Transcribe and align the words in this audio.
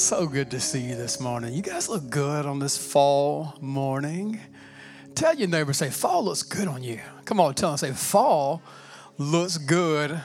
So 0.00 0.26
good 0.26 0.50
to 0.52 0.60
see 0.60 0.80
you 0.80 0.96
this 0.96 1.20
morning. 1.20 1.52
You 1.52 1.60
guys 1.60 1.90
look 1.90 2.08
good 2.08 2.46
on 2.46 2.58
this 2.58 2.78
fall 2.78 3.54
morning. 3.60 4.40
Tell 5.14 5.34
your 5.34 5.46
neighbor, 5.46 5.74
say, 5.74 5.90
fall 5.90 6.24
looks 6.24 6.42
good 6.42 6.68
on 6.68 6.82
you. 6.82 7.00
Come 7.26 7.38
on, 7.38 7.54
tell 7.54 7.68
them, 7.68 7.76
say, 7.76 7.92
fall 7.92 8.62
looks 9.18 9.58
good 9.58 10.18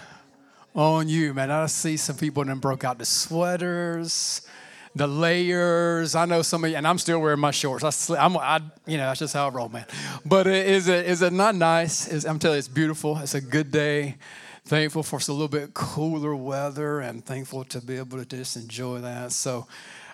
on 0.73 1.09
you, 1.09 1.33
man. 1.33 1.51
I 1.51 1.65
see 1.65 1.97
some 1.97 2.15
people 2.15 2.45
that 2.45 2.61
broke 2.61 2.85
out 2.85 2.99
the 2.99 3.05
sweaters, 3.05 4.47
the 4.95 5.07
layers. 5.07 6.15
I 6.15 6.23
know 6.23 6.41
some 6.41 6.63
of 6.63 6.69
you, 6.69 6.77
and 6.77 6.87
I'm 6.87 6.97
still 6.97 7.19
wearing 7.19 7.41
my 7.41 7.51
shorts. 7.51 8.09
I, 8.09 8.15
I'm, 8.15 8.37
I, 8.37 8.61
you 8.87 8.95
know, 8.95 9.07
that's 9.07 9.19
just 9.19 9.33
how 9.33 9.47
I 9.47 9.49
roll, 9.49 9.67
man. 9.67 9.85
But 10.25 10.47
is 10.47 10.87
it 10.87 11.05
is 11.05 11.21
it 11.21 11.33
not 11.33 11.53
nice? 11.53 12.23
I'm 12.23 12.39
telling 12.39 12.55
you, 12.55 12.59
it's 12.59 12.69
beautiful. 12.69 13.17
It's 13.17 13.35
a 13.35 13.41
good 13.41 13.71
day 13.71 14.15
thankful 14.65 15.03
for 15.03 15.17
a 15.17 15.31
little 15.31 15.47
bit 15.47 15.75
cooler 15.75 16.35
weather 16.35 16.99
and 16.99 17.23
thankful 17.23 17.63
to 17.65 17.79
be 17.79 17.97
able 17.97 18.17
to 18.17 18.25
just 18.25 18.57
enjoy 18.57 18.99
that. 18.99 19.31
So 19.31 19.67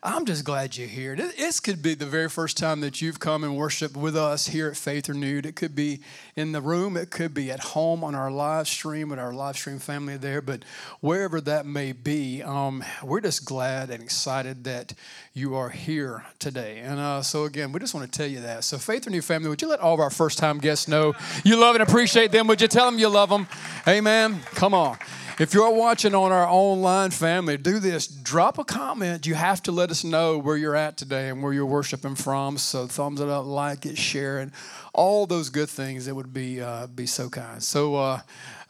I'm 0.04 0.26
just 0.26 0.44
glad 0.44 0.78
you're 0.78 0.88
here. 0.88 1.16
This 1.16 1.60
could 1.60 1.84
be 1.84 1.94
the 1.94 2.08
very 2.08 2.28
first 2.28 2.58
time 2.58 2.82
that 2.82 3.04
you've 3.04 3.20
come 3.20 3.44
and 3.44 3.56
worshiped 3.56 3.96
with 3.96 4.16
us 4.16 4.48
here 4.48 4.68
at 4.68 4.76
Faith 4.76 5.08
Renewed. 5.08 5.46
It 5.46 5.56
could 5.56 5.76
be 5.76 6.00
in 6.36 6.54
the 6.54 6.62
room, 6.62 6.98
it 6.98 7.12
could 7.12 7.36
be 7.36 7.52
at 7.52 7.60
home 7.60 8.04
on 8.04 8.16
our 8.16 8.32
live 8.32 8.68
stream 8.68 9.10
with 9.10 9.20
our 9.20 9.32
live 9.32 9.58
stream 9.58 9.78
family 9.78 10.18
there, 10.18 10.42
but 10.42 10.66
wherever 11.02 11.40
that 11.42 11.68
may 11.68 11.92
be, 11.92 12.42
um, 12.42 12.84
we're 13.04 13.22
just 13.22 13.46
glad 13.46 13.92
and 13.92 14.02
excited 14.02 14.64
that 14.64 14.96
you 15.36 15.54
are 15.54 15.70
here 15.70 16.26
today. 16.40 16.80
And 16.80 17.00
uh, 17.00 17.22
so, 17.22 17.44
again, 17.44 17.72
we 17.72 17.80
just 17.80 17.94
want 17.94 18.12
to 18.12 18.18
tell 18.18 18.28
you 18.28 18.42
that. 18.42 18.64
So, 18.64 18.80
Faith 18.80 19.06
Renewed 19.06 19.24
family, 19.24 19.50
would 19.50 19.62
you 19.62 19.68
let 19.68 19.82
all 19.82 19.94
of 19.94 20.00
our 20.00 20.10
first 20.10 20.40
time 20.40 20.58
guests 20.58 20.88
know 20.88 21.14
you 21.44 21.58
love 21.58 21.76
and 21.76 21.84
appreciate 21.84 22.32
them? 22.32 22.48
Would 22.48 22.60
you 22.60 22.68
tell 22.68 22.90
them 22.90 22.98
you 22.98 23.08
love 23.08 23.30
them? 23.30 23.46
Amen. 23.88 24.40
Come 24.56 24.74
on. 24.74 24.98
If 25.42 25.56
you're 25.56 25.72
watching 25.72 26.14
on 26.14 26.32
our 26.32 26.46
online 26.46 27.10
family, 27.10 27.58
do 27.58 27.80
this. 27.80 28.06
Drop 28.06 28.60
a 28.60 28.64
comment. 28.64 29.26
You 29.26 29.34
have 29.34 29.64
to 29.64 29.72
let 29.72 29.91
us 29.92 30.04
know 30.04 30.38
where 30.38 30.58
you're 30.58 30.76
at 30.76 30.98
today 30.98 31.30
and 31.30 31.44
where 31.44 31.54
you're 31.54 31.66
worshiping 31.66 32.16
from. 32.16 32.58
So 32.58 32.88
thumbs 32.88 33.22
it 33.22 33.30
up, 33.30 33.46
like 33.46 33.86
it, 33.86 33.98
share 33.98 34.40
it, 34.40 34.50
all 34.94 35.28
those 35.28 35.50
good 35.50 35.70
things. 35.70 36.08
It 36.08 36.16
would 36.16 36.34
be 36.34 36.62
uh, 36.62 36.88
be 36.88 37.06
so 37.06 37.30
kind. 37.30 37.62
So 37.62 37.96
uh, 37.96 38.22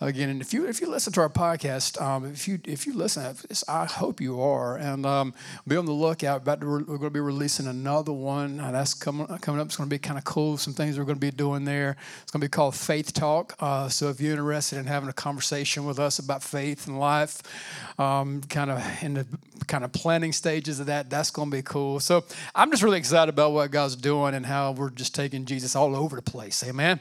again, 0.01 0.29
and 0.29 0.41
if 0.41 0.53
you 0.53 0.67
if 0.67 0.81
you 0.81 0.87
listen 0.87 1.13
to 1.13 1.21
our 1.21 1.29
podcast, 1.29 2.01
um, 2.01 2.25
if 2.25 2.47
you 2.47 2.59
if 2.65 2.85
you 2.85 2.93
listen, 2.93 3.35
I 3.67 3.85
hope 3.85 4.19
you 4.19 4.41
are, 4.41 4.77
and 4.77 5.05
um, 5.05 5.33
be 5.67 5.77
on 5.77 5.85
the 5.85 5.91
lookout. 5.91 6.41
About 6.41 6.61
to 6.61 6.67
re- 6.67 6.83
we're 6.83 6.97
going 6.97 7.09
to 7.09 7.09
be 7.11 7.19
releasing 7.19 7.67
another 7.67 8.11
one. 8.11 8.59
Uh, 8.59 8.71
that's 8.71 8.93
coming 8.93 9.27
coming 9.39 9.61
up. 9.61 9.67
It's 9.67 9.77
going 9.77 9.89
to 9.89 9.93
be 9.93 9.99
kind 9.99 10.17
of 10.17 10.23
cool. 10.23 10.57
Some 10.57 10.73
things 10.73 10.97
we're 10.97 11.05
going 11.05 11.19
to 11.19 11.19
be 11.19 11.31
doing 11.31 11.65
there. 11.65 11.95
It's 12.23 12.31
going 12.31 12.41
to 12.41 12.45
be 12.45 12.49
called 12.49 12.75
Faith 12.75 13.13
Talk. 13.13 13.55
Uh, 13.59 13.87
so 13.89 14.09
if 14.09 14.19
you're 14.19 14.31
interested 14.31 14.79
in 14.79 14.85
having 14.85 15.09
a 15.09 15.13
conversation 15.13 15.85
with 15.85 15.99
us 15.99 16.19
about 16.19 16.43
faith 16.43 16.87
and 16.87 16.99
life, 16.99 17.41
um, 17.99 18.41
kind 18.41 18.71
of 18.71 18.83
in 19.03 19.13
the 19.13 19.27
kind 19.67 19.83
of 19.83 19.91
planning 19.93 20.33
stages 20.33 20.79
of 20.79 20.87
that, 20.87 21.09
that's 21.09 21.31
going 21.31 21.49
to 21.49 21.57
be 21.57 21.61
cool. 21.61 21.99
So 21.99 22.25
I'm 22.55 22.71
just 22.71 22.83
really 22.83 22.97
excited 22.97 23.29
about 23.29 23.51
what 23.51 23.69
God's 23.71 23.95
doing 23.95 24.33
and 24.33 24.45
how 24.45 24.71
we're 24.71 24.89
just 24.89 25.13
taking 25.13 25.45
Jesus 25.45 25.75
all 25.75 25.95
over 25.95 26.15
the 26.15 26.21
place. 26.21 26.63
Amen. 26.63 26.99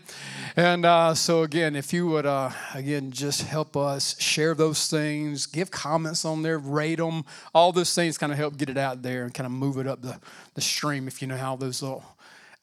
And 0.56 0.84
uh, 0.84 1.14
so 1.14 1.42
again, 1.42 1.74
if 1.74 1.92
you 1.92 2.06
would 2.08 2.26
uh, 2.26 2.50
again 2.94 3.10
just 3.10 3.42
help 3.42 3.76
us 3.76 4.20
share 4.20 4.54
those 4.54 4.88
things, 4.88 5.46
give 5.46 5.70
comments 5.70 6.24
on 6.24 6.42
there, 6.42 6.58
rate 6.58 6.98
them, 6.98 7.24
all 7.54 7.72
those 7.72 7.94
things 7.94 8.18
kind 8.18 8.32
of 8.32 8.38
help 8.38 8.56
get 8.56 8.68
it 8.68 8.78
out 8.78 9.02
there 9.02 9.24
and 9.24 9.34
kind 9.34 9.46
of 9.46 9.52
move 9.52 9.78
it 9.78 9.86
up 9.86 10.02
the, 10.02 10.18
the 10.54 10.60
stream. 10.60 11.06
If 11.08 11.22
you 11.22 11.28
know 11.28 11.36
how 11.36 11.56
those 11.56 11.82
little 11.82 12.04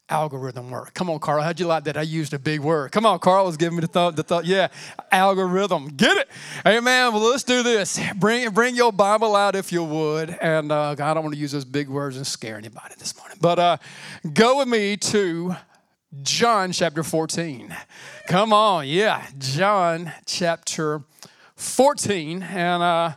algorithm 0.09 0.71
work. 0.71 0.93
Come 0.93 1.09
on, 1.09 1.19
Carl. 1.19 1.41
How'd 1.41 1.59
you 1.59 1.67
like 1.67 1.83
that? 1.83 1.97
I 1.97 2.01
used 2.01 2.33
a 2.33 2.39
big 2.39 2.61
word. 2.61 2.93
Come 2.93 3.05
on, 3.05 3.19
Carl 3.19 3.45
was 3.45 3.57
giving 3.57 3.75
me 3.75 3.81
the 3.81 3.87
thought. 3.87 4.15
The 4.15 4.23
thought. 4.23 4.45
Yeah, 4.45 4.69
algorithm. 5.11 5.89
Get 5.89 6.17
it? 6.17 6.29
Hey, 6.63 6.77
Amen. 6.77 7.11
Well, 7.11 7.29
let's 7.29 7.43
do 7.43 7.61
this. 7.61 7.99
Bring 8.15 8.49
bring 8.51 8.75
your 8.75 8.93
Bible 8.93 9.35
out 9.35 9.55
if 9.55 9.71
you 9.71 9.83
would. 9.83 10.29
And 10.41 10.71
uh, 10.71 10.91
I 10.91 11.13
don't 11.13 11.23
want 11.23 11.33
to 11.33 11.39
use 11.39 11.51
those 11.51 11.65
big 11.65 11.89
words 11.89 12.15
and 12.15 12.25
scare 12.25 12.57
anybody 12.57 12.95
this 12.97 13.17
morning. 13.17 13.37
But 13.41 13.59
uh, 13.59 13.77
go 14.33 14.59
with 14.59 14.69
me 14.69 14.95
to 14.97 15.55
John 16.23 16.71
chapter 16.71 17.03
14. 17.03 17.75
Come 18.27 18.53
on, 18.53 18.87
yeah, 18.87 19.27
John 19.37 20.11
chapter 20.25 21.03
14. 21.55 22.43
And 22.43 22.83
uh, 22.83 23.11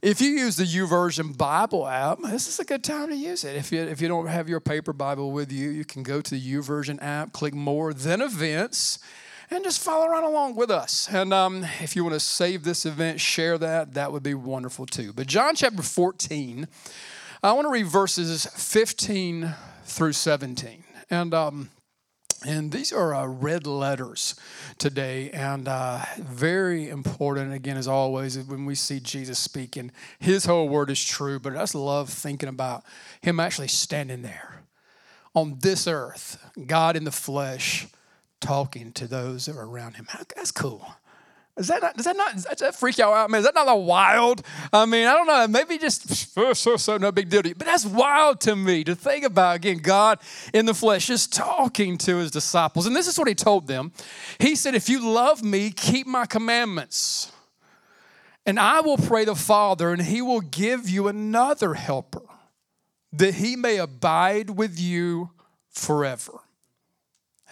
if 0.00 0.20
you 0.20 0.28
use 0.28 0.56
the 0.56 0.64
YouVersion 0.64 1.36
Bible 1.36 1.86
app, 1.86 2.18
this 2.22 2.46
is 2.46 2.58
a 2.60 2.64
good 2.64 2.84
time 2.84 3.08
to 3.08 3.16
use 3.16 3.44
it. 3.44 3.56
If 3.56 3.72
you, 3.72 3.80
if 3.82 4.00
you 4.00 4.08
don't 4.08 4.28
have 4.28 4.48
your 4.48 4.60
paper 4.60 4.92
Bible 4.92 5.32
with 5.32 5.50
you, 5.50 5.70
you 5.70 5.84
can 5.84 6.02
go 6.02 6.20
to 6.20 6.30
the 6.30 6.40
YouVersion 6.40 7.02
app, 7.02 7.32
click 7.32 7.54
More, 7.54 7.92
then 7.92 8.20
Events, 8.20 8.98
and 9.50 9.64
just 9.64 9.82
follow 9.82 10.06
right 10.06 10.24
along 10.24 10.54
with 10.54 10.70
us. 10.70 11.08
And 11.10 11.34
um, 11.34 11.66
if 11.80 11.96
you 11.96 12.04
want 12.04 12.14
to 12.14 12.20
save 12.20 12.62
this 12.62 12.86
event, 12.86 13.20
share 13.20 13.58
that, 13.58 13.94
that 13.94 14.12
would 14.12 14.22
be 14.22 14.34
wonderful 14.34 14.86
too. 14.86 15.12
But 15.12 15.26
John 15.26 15.54
chapter 15.54 15.82
14, 15.82 16.68
I 17.42 17.52
want 17.52 17.66
to 17.66 17.70
read 17.70 17.86
verses 17.86 18.46
15 18.46 19.54
through 19.84 20.12
17. 20.12 20.84
And 21.10 21.34
um, 21.34 21.70
and 22.46 22.72
these 22.72 22.92
are 22.92 23.14
uh, 23.14 23.26
red 23.26 23.66
letters 23.66 24.34
today, 24.78 25.30
and 25.30 25.66
uh, 25.66 26.00
very 26.18 26.88
important, 26.88 27.52
again, 27.52 27.76
as 27.76 27.88
always, 27.88 28.38
when 28.38 28.64
we 28.64 28.74
see 28.74 29.00
Jesus 29.00 29.38
speaking. 29.38 29.90
His 30.18 30.44
whole 30.44 30.68
word 30.68 30.90
is 30.90 31.04
true, 31.04 31.40
but 31.40 31.54
I 31.54 31.60
just 31.60 31.74
love 31.74 32.08
thinking 32.08 32.48
about 32.48 32.84
him 33.20 33.40
actually 33.40 33.68
standing 33.68 34.22
there 34.22 34.62
on 35.34 35.58
this 35.60 35.86
earth, 35.86 36.38
God 36.66 36.96
in 36.96 37.04
the 37.04 37.12
flesh, 37.12 37.86
talking 38.40 38.92
to 38.92 39.06
those 39.06 39.46
that 39.46 39.56
are 39.56 39.66
around 39.66 39.94
him. 39.96 40.06
That's 40.34 40.52
cool. 40.52 40.94
Is 41.56 41.68
that 41.68 41.80
not, 41.80 41.96
does 41.96 42.04
that 42.04 42.16
not, 42.16 42.34
does 42.34 42.58
that 42.58 42.74
freak 42.74 42.98
y'all 42.98 43.14
out, 43.14 43.30
man? 43.30 43.38
Is 43.38 43.46
that 43.46 43.54
not 43.54 43.80
wild? 43.80 44.42
I 44.72 44.84
mean, 44.84 45.06
I 45.06 45.14
don't 45.14 45.26
know, 45.26 45.48
maybe 45.48 45.78
just 45.78 46.06
so, 46.34 46.52
so, 46.52 46.76
so, 46.76 46.98
no 46.98 47.10
big 47.10 47.30
deal 47.30 47.42
to 47.42 47.48
you. 47.48 47.54
But 47.54 47.66
that's 47.66 47.86
wild 47.86 48.40
to 48.42 48.54
me 48.54 48.84
to 48.84 48.94
think 48.94 49.24
about, 49.24 49.56
again, 49.56 49.78
God 49.78 50.18
in 50.52 50.66
the 50.66 50.74
flesh 50.74 51.06
just 51.06 51.32
talking 51.32 51.96
to 51.98 52.16
his 52.16 52.30
disciples. 52.30 52.86
And 52.86 52.94
this 52.94 53.06
is 53.06 53.18
what 53.18 53.26
he 53.26 53.34
told 53.34 53.68
them. 53.68 53.92
He 54.38 54.54
said, 54.54 54.74
If 54.74 54.90
you 54.90 55.08
love 55.08 55.42
me, 55.42 55.70
keep 55.70 56.06
my 56.06 56.26
commandments. 56.26 57.32
And 58.44 58.60
I 58.60 58.80
will 58.80 58.98
pray 58.98 59.24
the 59.24 59.34
Father, 59.34 59.92
and 59.92 60.02
he 60.02 60.20
will 60.20 60.42
give 60.42 60.88
you 60.88 61.08
another 61.08 61.74
helper, 61.74 62.22
that 63.12 63.36
he 63.36 63.56
may 63.56 63.78
abide 63.78 64.50
with 64.50 64.78
you 64.78 65.30
forever. 65.70 66.40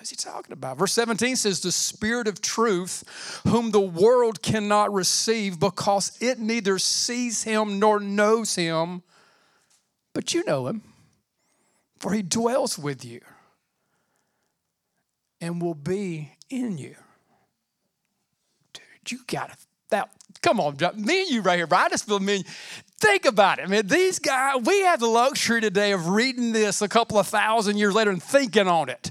What's 0.04 0.10
he 0.10 0.16
talking 0.16 0.52
about? 0.52 0.76
Verse 0.76 0.92
17 0.92 1.34
says, 1.34 1.60
The 1.60 1.72
Spirit 1.72 2.28
of 2.28 2.42
truth, 2.42 3.40
whom 3.48 3.70
the 3.70 3.80
world 3.80 4.42
cannot 4.42 4.92
receive 4.92 5.58
because 5.58 6.18
it 6.20 6.38
neither 6.38 6.78
sees 6.78 7.44
him 7.44 7.78
nor 7.78 7.98
knows 8.00 8.54
him, 8.54 9.02
but 10.12 10.34
you 10.34 10.44
know 10.44 10.66
him, 10.66 10.82
for 11.98 12.12
he 12.12 12.20
dwells 12.20 12.78
with 12.78 13.02
you 13.02 13.22
and 15.40 15.62
will 15.62 15.72
be 15.72 16.32
in 16.50 16.76
you. 16.76 16.96
Dude, 18.74 19.10
you 19.10 19.20
got 19.26 19.52
it. 19.52 19.56
That, 19.88 20.10
come 20.42 20.60
on, 20.60 20.76
me 20.96 21.22
and 21.22 21.30
you 21.30 21.40
right 21.40 21.56
here, 21.56 21.66
bro. 21.66 21.78
I 21.78 21.88
just 21.88 22.06
feel 22.06 22.20
me. 22.20 22.44
Think 23.00 23.24
about 23.24 23.58
it, 23.58 23.70
man. 23.70 23.86
These 23.86 24.18
guys, 24.18 24.60
we 24.66 24.82
have 24.82 25.00
the 25.00 25.06
luxury 25.06 25.62
today 25.62 25.92
of 25.92 26.08
reading 26.08 26.52
this 26.52 26.82
a 26.82 26.88
couple 26.88 27.18
of 27.18 27.26
thousand 27.26 27.78
years 27.78 27.94
later 27.94 28.10
and 28.10 28.22
thinking 28.22 28.68
on 28.68 28.90
it 28.90 29.10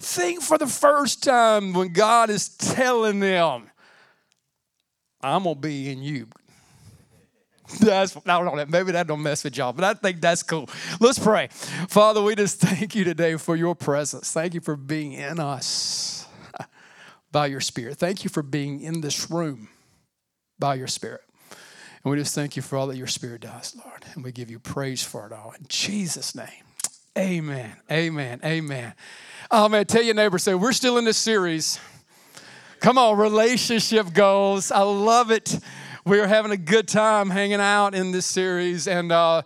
think 0.00 0.42
for 0.42 0.58
the 0.58 0.66
first 0.66 1.22
time 1.22 1.72
when 1.72 1.92
God 1.92 2.30
is 2.30 2.48
telling 2.48 3.20
them, 3.20 3.70
I'm 5.20 5.44
going 5.44 5.54
to 5.54 5.60
be 5.60 5.90
in 5.90 6.02
you. 6.02 6.26
That's, 7.80 8.16
I 8.16 8.20
don't 8.42 8.44
know, 8.44 8.66
maybe 8.66 8.92
that 8.92 9.06
don't 9.06 9.22
mess 9.22 9.44
with 9.44 9.56
y'all, 9.56 9.72
but 9.72 9.84
I 9.84 9.94
think 9.94 10.20
that's 10.20 10.42
cool. 10.42 10.68
Let's 10.98 11.20
pray. 11.20 11.48
Father, 11.88 12.20
we 12.20 12.34
just 12.34 12.60
thank 12.60 12.96
you 12.96 13.04
today 13.04 13.36
for 13.36 13.54
your 13.54 13.76
presence. 13.76 14.32
Thank 14.32 14.54
you 14.54 14.60
for 14.60 14.74
being 14.74 15.12
in 15.12 15.38
us 15.38 16.26
by 17.32 17.46
your 17.46 17.60
Spirit. 17.60 17.98
Thank 17.98 18.24
you 18.24 18.30
for 18.30 18.42
being 18.42 18.80
in 18.80 19.02
this 19.02 19.30
room 19.30 19.68
by 20.58 20.74
your 20.74 20.88
Spirit. 20.88 21.22
And 22.02 22.10
we 22.10 22.16
just 22.16 22.34
thank 22.34 22.56
you 22.56 22.62
for 22.62 22.76
all 22.76 22.88
that 22.88 22.96
your 22.96 23.06
Spirit 23.06 23.42
does, 23.42 23.76
Lord. 23.76 24.04
And 24.14 24.24
we 24.24 24.32
give 24.32 24.50
you 24.50 24.58
praise 24.58 25.04
for 25.04 25.26
it 25.26 25.32
all. 25.32 25.52
In 25.56 25.66
Jesus' 25.68 26.34
name, 26.34 26.64
amen, 27.18 27.72
amen, 27.90 28.40
amen. 28.44 28.94
Oh 29.50 29.68
man, 29.68 29.84
tell 29.86 30.02
your 30.02 30.14
neighbor, 30.14 30.38
say, 30.38 30.54
we're 30.54 30.72
still 30.72 30.98
in 30.98 31.04
this 31.04 31.16
series. 31.16 31.80
Come 32.80 32.96
on, 32.98 33.18
relationship 33.18 34.12
goals. 34.12 34.70
I 34.72 34.82
love 34.82 35.30
it 35.30 35.58
we 36.04 36.18
are 36.18 36.26
having 36.26 36.50
a 36.50 36.56
good 36.56 36.88
time 36.88 37.30
hanging 37.30 37.60
out 37.60 37.94
in 37.94 38.12
this 38.12 38.24
series 38.24 38.88
and 38.88 39.12
uh, 39.12 39.42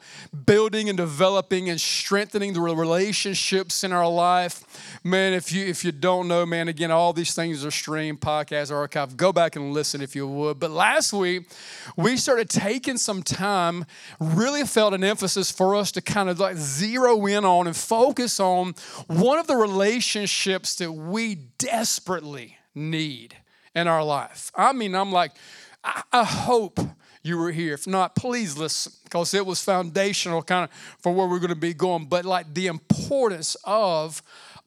building 0.46 0.88
and 0.88 0.96
developing 0.96 1.68
and 1.68 1.80
strengthening 1.80 2.52
the 2.52 2.60
relationships 2.60 3.82
in 3.82 3.92
our 3.92 4.08
life. 4.08 4.64
Man, 5.02 5.32
if 5.32 5.52
you 5.52 5.64
if 5.64 5.84
you 5.84 5.90
don't 5.92 6.28
know, 6.28 6.46
man, 6.46 6.68
again, 6.68 6.90
all 6.90 7.12
these 7.12 7.34
things 7.34 7.64
are 7.64 7.70
streamed, 7.70 8.20
podcast, 8.20 8.74
archive. 8.74 9.16
Go 9.16 9.32
back 9.32 9.56
and 9.56 9.72
listen 9.72 10.00
if 10.00 10.14
you 10.14 10.26
would. 10.28 10.60
But 10.60 10.70
last 10.70 11.12
week, 11.12 11.48
we 11.96 12.16
started 12.16 12.48
taking 12.48 12.98
some 12.98 13.22
time. 13.22 13.84
Really 14.20 14.64
felt 14.64 14.94
an 14.94 15.02
emphasis 15.02 15.50
for 15.50 15.74
us 15.74 15.90
to 15.92 16.00
kind 16.00 16.28
of 16.28 16.38
like 16.38 16.56
zero 16.56 17.26
in 17.26 17.44
on 17.44 17.66
and 17.66 17.76
focus 17.76 18.38
on 18.38 18.74
one 19.08 19.38
of 19.38 19.46
the 19.46 19.56
relationships 19.56 20.76
that 20.76 20.92
we 20.92 21.34
desperately 21.58 22.58
need 22.74 23.36
in 23.74 23.88
our 23.88 24.04
life. 24.04 24.52
I 24.54 24.72
mean, 24.72 24.94
I'm 24.94 25.10
like 25.10 25.32
I, 25.84 26.02
I 26.12 26.24
hope 26.24 26.80
you 27.22 27.38
were 27.38 27.52
here. 27.52 27.74
If 27.74 27.86
not, 27.86 28.14
please 28.14 28.56
listen 28.58 28.92
because 29.04 29.34
it 29.34 29.44
was 29.46 29.62
foundational 29.62 30.42
kind 30.42 30.64
of 30.64 30.70
for 31.00 31.12
where 31.12 31.26
we're 31.26 31.38
going 31.38 31.50
to 31.50 31.56
be 31.56 31.74
going. 31.74 32.06
But 32.06 32.24
like 32.24 32.52
the 32.54 32.66
importance 32.66 33.56
of 33.64 34.22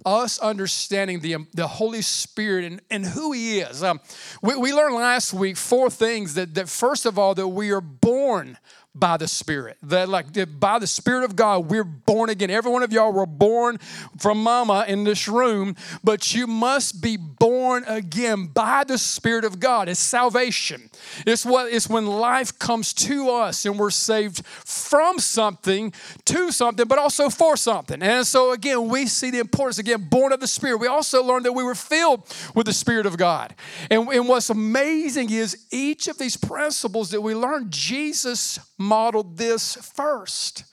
us 0.08 0.40
understanding 0.40 1.20
the, 1.20 1.38
the 1.54 1.68
Holy 1.68 2.02
Spirit 2.02 2.66
and, 2.66 2.82
and 2.90 3.06
who 3.06 3.32
He 3.34 3.60
is. 3.60 3.84
Um, 3.84 4.00
we, 4.42 4.56
we 4.56 4.74
learned 4.74 4.96
last 4.96 5.34
week 5.34 5.58
four 5.58 5.90
things 5.90 6.34
that, 6.36 6.56
that, 6.56 6.70
first 6.70 7.06
of 7.06 7.20
all, 7.20 7.36
that 7.36 7.48
we 7.48 7.72
are 7.72 7.82
born 7.82 8.58
by 9.00 9.18
the 9.18 9.28
Spirit. 9.28 9.78
That 9.84 10.10
like 10.10 10.28
by 10.60 10.80
the 10.80 10.88
Spirit 10.88 11.24
of 11.24 11.36
God, 11.36 11.70
we're 11.70 11.84
born 11.84 12.30
again. 12.30 12.50
Every 12.50 12.72
one 12.72 12.84
of 12.84 12.92
y'all 12.92 13.14
were 13.14 13.26
born 13.26 13.78
from 14.18 14.42
mama 14.42 14.86
in 14.88 15.04
this 15.04 15.28
room, 15.28 15.76
but 16.04 16.34
you 16.34 16.48
must 16.48 17.02
be 17.02 17.18
born 17.18 17.84
again 17.88 18.48
by 18.48 18.84
the 18.84 18.98
Spirit 18.98 19.46
of 19.46 19.60
God. 19.60 19.88
It's 19.90 20.00
salvation. 20.00 20.90
It's 21.26 21.46
what 21.46 21.72
it's 21.72 21.88
when 21.88 22.08
life 22.08 22.58
comes 22.58 22.94
to 22.94 23.30
us 23.30 23.66
and 23.66 23.78
we're 23.78 23.92
saved 23.92 24.46
from 24.46 25.20
something 25.20 25.94
to 26.26 26.52
something, 26.52 26.88
but 26.88 26.98
also 26.98 27.30
for 27.30 27.56
something. 27.56 28.02
And 28.02 28.26
so 28.26 28.52
again, 28.52 28.88
we 28.88 29.06
see 29.06 29.32
the 29.32 29.40
importance 29.40 29.78
again, 29.78 29.97
born 29.98 30.32
of 30.34 30.40
the 30.40 30.48
Spirit. 30.48 30.78
We 30.78 30.88
also 30.88 31.24
learned 31.24 31.46
that 31.46 31.54
we 31.54 31.64
were 31.64 31.76
filled 31.76 32.24
with 32.56 32.66
the 32.66 32.74
Spirit 32.74 33.06
of 33.06 33.18
God. 33.18 33.56
And, 33.90 34.08
and 34.10 34.28
what's 34.28 34.50
amazing 34.50 35.32
is 35.32 35.66
each 35.72 36.08
of 36.08 36.18
these 36.18 36.38
principles 36.38 37.12
that 37.12 37.22
we 37.22 37.36
learned, 37.36 37.72
Jesus 37.72 38.60
modeled 38.78 39.38
this 39.38 39.76
first. 39.76 40.64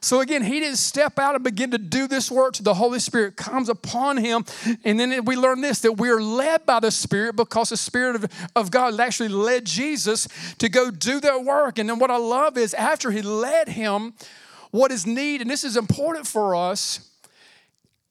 So 0.00 0.20
again, 0.20 0.42
he 0.42 0.60
didn't 0.60 0.78
step 0.78 1.18
out 1.18 1.34
and 1.34 1.42
begin 1.42 1.72
to 1.72 1.78
do 1.78 2.06
this 2.06 2.30
work. 2.30 2.54
The 2.54 2.74
Holy 2.74 3.00
Spirit 3.00 3.36
comes 3.36 3.68
upon 3.68 4.16
him. 4.18 4.44
And 4.84 4.98
then 4.98 5.24
we 5.24 5.36
learn 5.36 5.60
this 5.60 5.80
that 5.80 5.92
we 5.92 6.08
are 6.10 6.20
led 6.20 6.64
by 6.66 6.80
the 6.80 6.90
Spirit 6.90 7.36
because 7.36 7.70
the 7.70 7.76
Spirit 7.76 8.16
of, 8.16 8.26
of 8.54 8.70
God 8.70 8.98
actually 9.00 9.28
led 9.28 9.64
Jesus 9.64 10.28
to 10.58 10.68
go 10.68 10.90
do 10.90 11.20
that 11.20 11.44
work. 11.44 11.78
And 11.78 11.88
then 11.88 11.98
what 11.98 12.10
I 12.10 12.16
love 12.16 12.56
is 12.56 12.74
after 12.74 13.10
he 13.10 13.22
led 13.22 13.68
him, 13.68 14.14
what 14.70 14.92
is 14.92 15.06
needed, 15.06 15.42
and 15.42 15.50
this 15.50 15.64
is 15.64 15.76
important 15.76 16.26
for 16.26 16.54
us, 16.54 17.00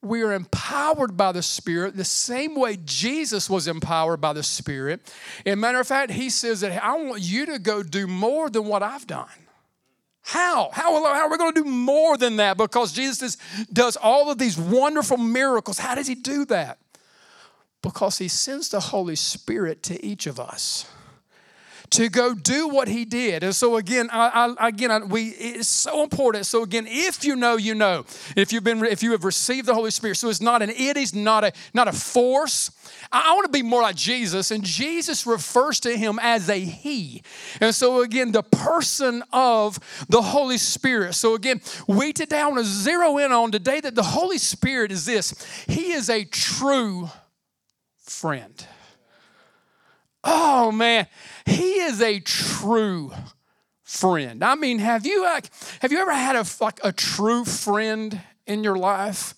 we 0.02 0.22
are 0.22 0.34
empowered 0.34 1.18
by 1.18 1.32
the 1.32 1.42
Spirit 1.42 1.96
the 1.96 2.06
same 2.06 2.56
way 2.56 2.78
Jesus 2.86 3.50
was 3.50 3.68
empowered 3.68 4.22
by 4.22 4.34
the 4.34 4.44
Spirit. 4.44 5.14
And 5.46 5.60
matter 5.60 5.80
of 5.80 5.88
fact, 5.88 6.12
he 6.12 6.30
says 6.30 6.62
that 6.62 6.84
I 6.84 6.96
want 6.96 7.22
you 7.22 7.46
to 7.48 7.60
go 7.60 7.84
do 7.84 8.08
more 8.08 8.50
than 8.50 8.66
what 8.66 8.84
I've 8.84 9.08
done. 9.08 9.28
How? 10.22 10.70
How, 10.74 11.04
how 11.04 11.22
are 11.22 11.30
we 11.30 11.38
going 11.38 11.54
to 11.54 11.64
do 11.64 11.70
more 11.70 12.18
than 12.18 12.36
that? 12.36 12.58
Because 12.58 12.92
Jesus 12.92 13.38
does 13.72 13.96
all 13.96 14.30
of 14.30 14.38
these 14.38 14.58
wonderful 14.58 15.18
miracles. 15.18 15.80
How 15.80 15.96
does 15.96 16.08
he 16.08 16.16
do 16.16 16.46
that? 16.46 16.80
Because 17.82 18.18
he 18.18 18.28
sends 18.28 18.70
the 18.70 18.80
Holy 18.80 19.16
Spirit 19.16 19.84
to 19.84 20.04
each 20.06 20.28
of 20.28 20.40
us 20.40 20.86
to 21.92 22.10
go 22.10 22.34
do 22.34 22.68
what 22.68 22.88
he 22.88 23.06
did. 23.06 23.44
And 23.44 23.56
so 23.56 23.78
again, 23.78 24.10
I, 24.12 24.56
I, 24.60 24.68
again, 24.68 24.92
I, 24.92 25.00
we 25.00 25.30
it's 25.30 25.68
so 25.68 26.04
important. 26.04 26.46
So 26.46 26.64
again, 26.64 26.86
if 26.88 27.24
you 27.24 27.36
know, 27.36 27.58
you 27.58 27.76
know. 27.76 28.06
If 28.36 28.52
you've 28.52 28.64
been, 28.64 28.84
if 28.86 29.04
you 29.04 29.12
have 29.12 29.24
received 29.24 29.68
the 29.68 29.74
Holy 29.74 29.92
Spirit, 29.92 30.16
so 30.16 30.30
it's 30.30 30.42
not 30.42 30.62
an 30.62 30.70
it, 30.70 30.98
he's 30.98 31.14
not 31.14 31.44
a 31.44 31.54
not 31.74 31.88
a 31.88 31.94
force. 31.94 32.72
I, 33.12 33.32
I 33.32 33.34
want 33.34 33.46
to 33.46 33.52
be 33.52 33.64
more 33.64 33.82
like 33.82 33.96
Jesus, 33.96 34.52
and 34.52 34.64
Jesus 34.64 35.26
refers 35.26 35.80
to 35.82 35.98
him 35.98 36.20
as 36.22 36.50
a 36.50 36.60
he. 36.60 37.24
And 37.62 37.74
so 37.74 38.02
again, 38.02 38.32
the 38.32 38.44
person 38.44 39.24
of 39.32 39.80
the 40.10 40.22
Holy 40.22 40.58
Spirit. 40.58 41.14
So 41.16 41.36
again, 41.36 41.62
we 41.88 42.14
today 42.14 42.40
I 42.40 42.48
want 42.48 42.60
to 42.60 42.66
zero 42.66 43.18
in 43.18 43.32
on 43.32 43.52
today 43.52 43.80
that 43.80 43.96
the 43.96 44.04
Holy 44.04 44.38
Spirit 44.38 44.92
is 44.92 45.06
this. 45.06 45.34
He 45.68 45.94
is 45.94 46.10
a 46.10 46.26
true 46.26 47.10
friend. 47.98 48.66
Oh 50.24 50.72
man, 50.72 51.08
he 51.48 51.80
is 51.80 52.02
a 52.02 52.20
true 52.20 53.12
friend. 53.84 54.44
I 54.44 54.56
mean, 54.56 54.80
have 54.80 55.06
you 55.06 55.24
like 55.24 55.50
have 55.82 55.92
you 55.92 56.00
ever 56.00 56.14
had 56.14 56.36
a 56.36 56.46
like 56.62 56.80
a 56.84 56.92
true 56.92 57.46
friend 57.46 58.22
in 58.46 58.64
your 58.64 58.78
life? 58.78 59.34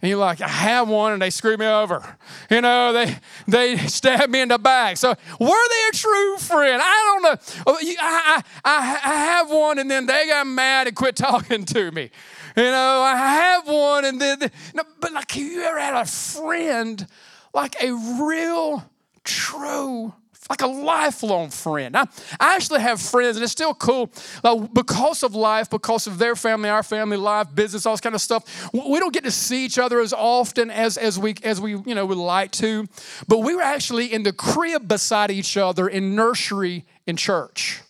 And 0.00 0.10
you're 0.10 0.18
like, 0.18 0.42
I 0.42 0.48
have 0.48 0.88
one, 0.88 1.14
and 1.14 1.22
they 1.22 1.30
screw 1.30 1.56
me 1.56 1.64
over. 1.64 2.18
You 2.50 2.60
know, 2.60 2.92
they 2.92 3.16
they 3.46 3.76
stab 3.88 4.28
me 4.28 4.40
in 4.40 4.48
the 4.48 4.58
back. 4.58 4.96
So 4.96 5.10
were 5.10 5.46
they 5.46 5.88
a 5.90 5.92
true 5.92 6.36
friend? 6.38 6.80
I 6.82 7.00
don't 7.04 7.22
know. 7.22 7.62
Oh, 7.66 7.78
I, 8.00 8.42
I, 8.64 9.00
I 9.04 9.14
have 9.14 9.50
one, 9.50 9.78
and 9.78 9.90
then 9.90 10.06
they 10.06 10.26
got 10.28 10.46
mad 10.46 10.88
and 10.88 10.96
quit 10.96 11.16
talking 11.16 11.64
to 11.66 11.90
me. 11.90 12.10
You 12.56 12.64
know, 12.64 13.00
I 13.02 13.16
have 13.16 13.66
one, 13.66 14.04
and 14.04 14.20
then, 14.20 14.38
no, 14.74 14.82
but 15.00 15.12
like, 15.12 15.30
have 15.32 15.42
you 15.42 15.62
ever 15.62 15.80
had 15.80 15.94
a 15.94 16.04
friend, 16.06 17.06
like 17.52 17.74
a 17.82 17.92
real, 17.92 18.88
true 19.24 20.12
like 20.48 20.62
a 20.62 20.66
lifelong 20.66 21.50
friend. 21.50 21.96
I, 21.96 22.02
I 22.38 22.54
actually 22.54 22.80
have 22.80 23.00
friends, 23.00 23.36
and 23.36 23.42
it's 23.42 23.52
still 23.52 23.74
cool 23.74 24.10
uh, 24.42 24.56
because 24.56 25.22
of 25.22 25.34
life, 25.34 25.70
because 25.70 26.06
of 26.06 26.18
their 26.18 26.36
family, 26.36 26.68
our 26.68 26.82
family, 26.82 27.16
life, 27.16 27.54
business, 27.54 27.86
all 27.86 27.94
this 27.94 28.00
kind 28.00 28.14
of 28.14 28.20
stuff. 28.20 28.70
We 28.72 28.98
don't 28.98 29.12
get 29.12 29.24
to 29.24 29.30
see 29.30 29.64
each 29.64 29.78
other 29.78 30.00
as 30.00 30.12
often 30.12 30.70
as, 30.70 30.96
as 30.96 31.18
we 31.18 31.34
as 31.42 31.60
we 31.60 31.72
you 31.72 31.94
know 31.94 32.06
would 32.06 32.18
like 32.18 32.50
to, 32.52 32.86
but 33.28 33.38
we 33.38 33.54
were 33.54 33.62
actually 33.62 34.12
in 34.12 34.22
the 34.22 34.32
crib 34.32 34.88
beside 34.88 35.30
each 35.30 35.56
other 35.56 35.88
in 35.88 36.14
nursery 36.14 36.84
in 37.06 37.16
church. 37.16 37.83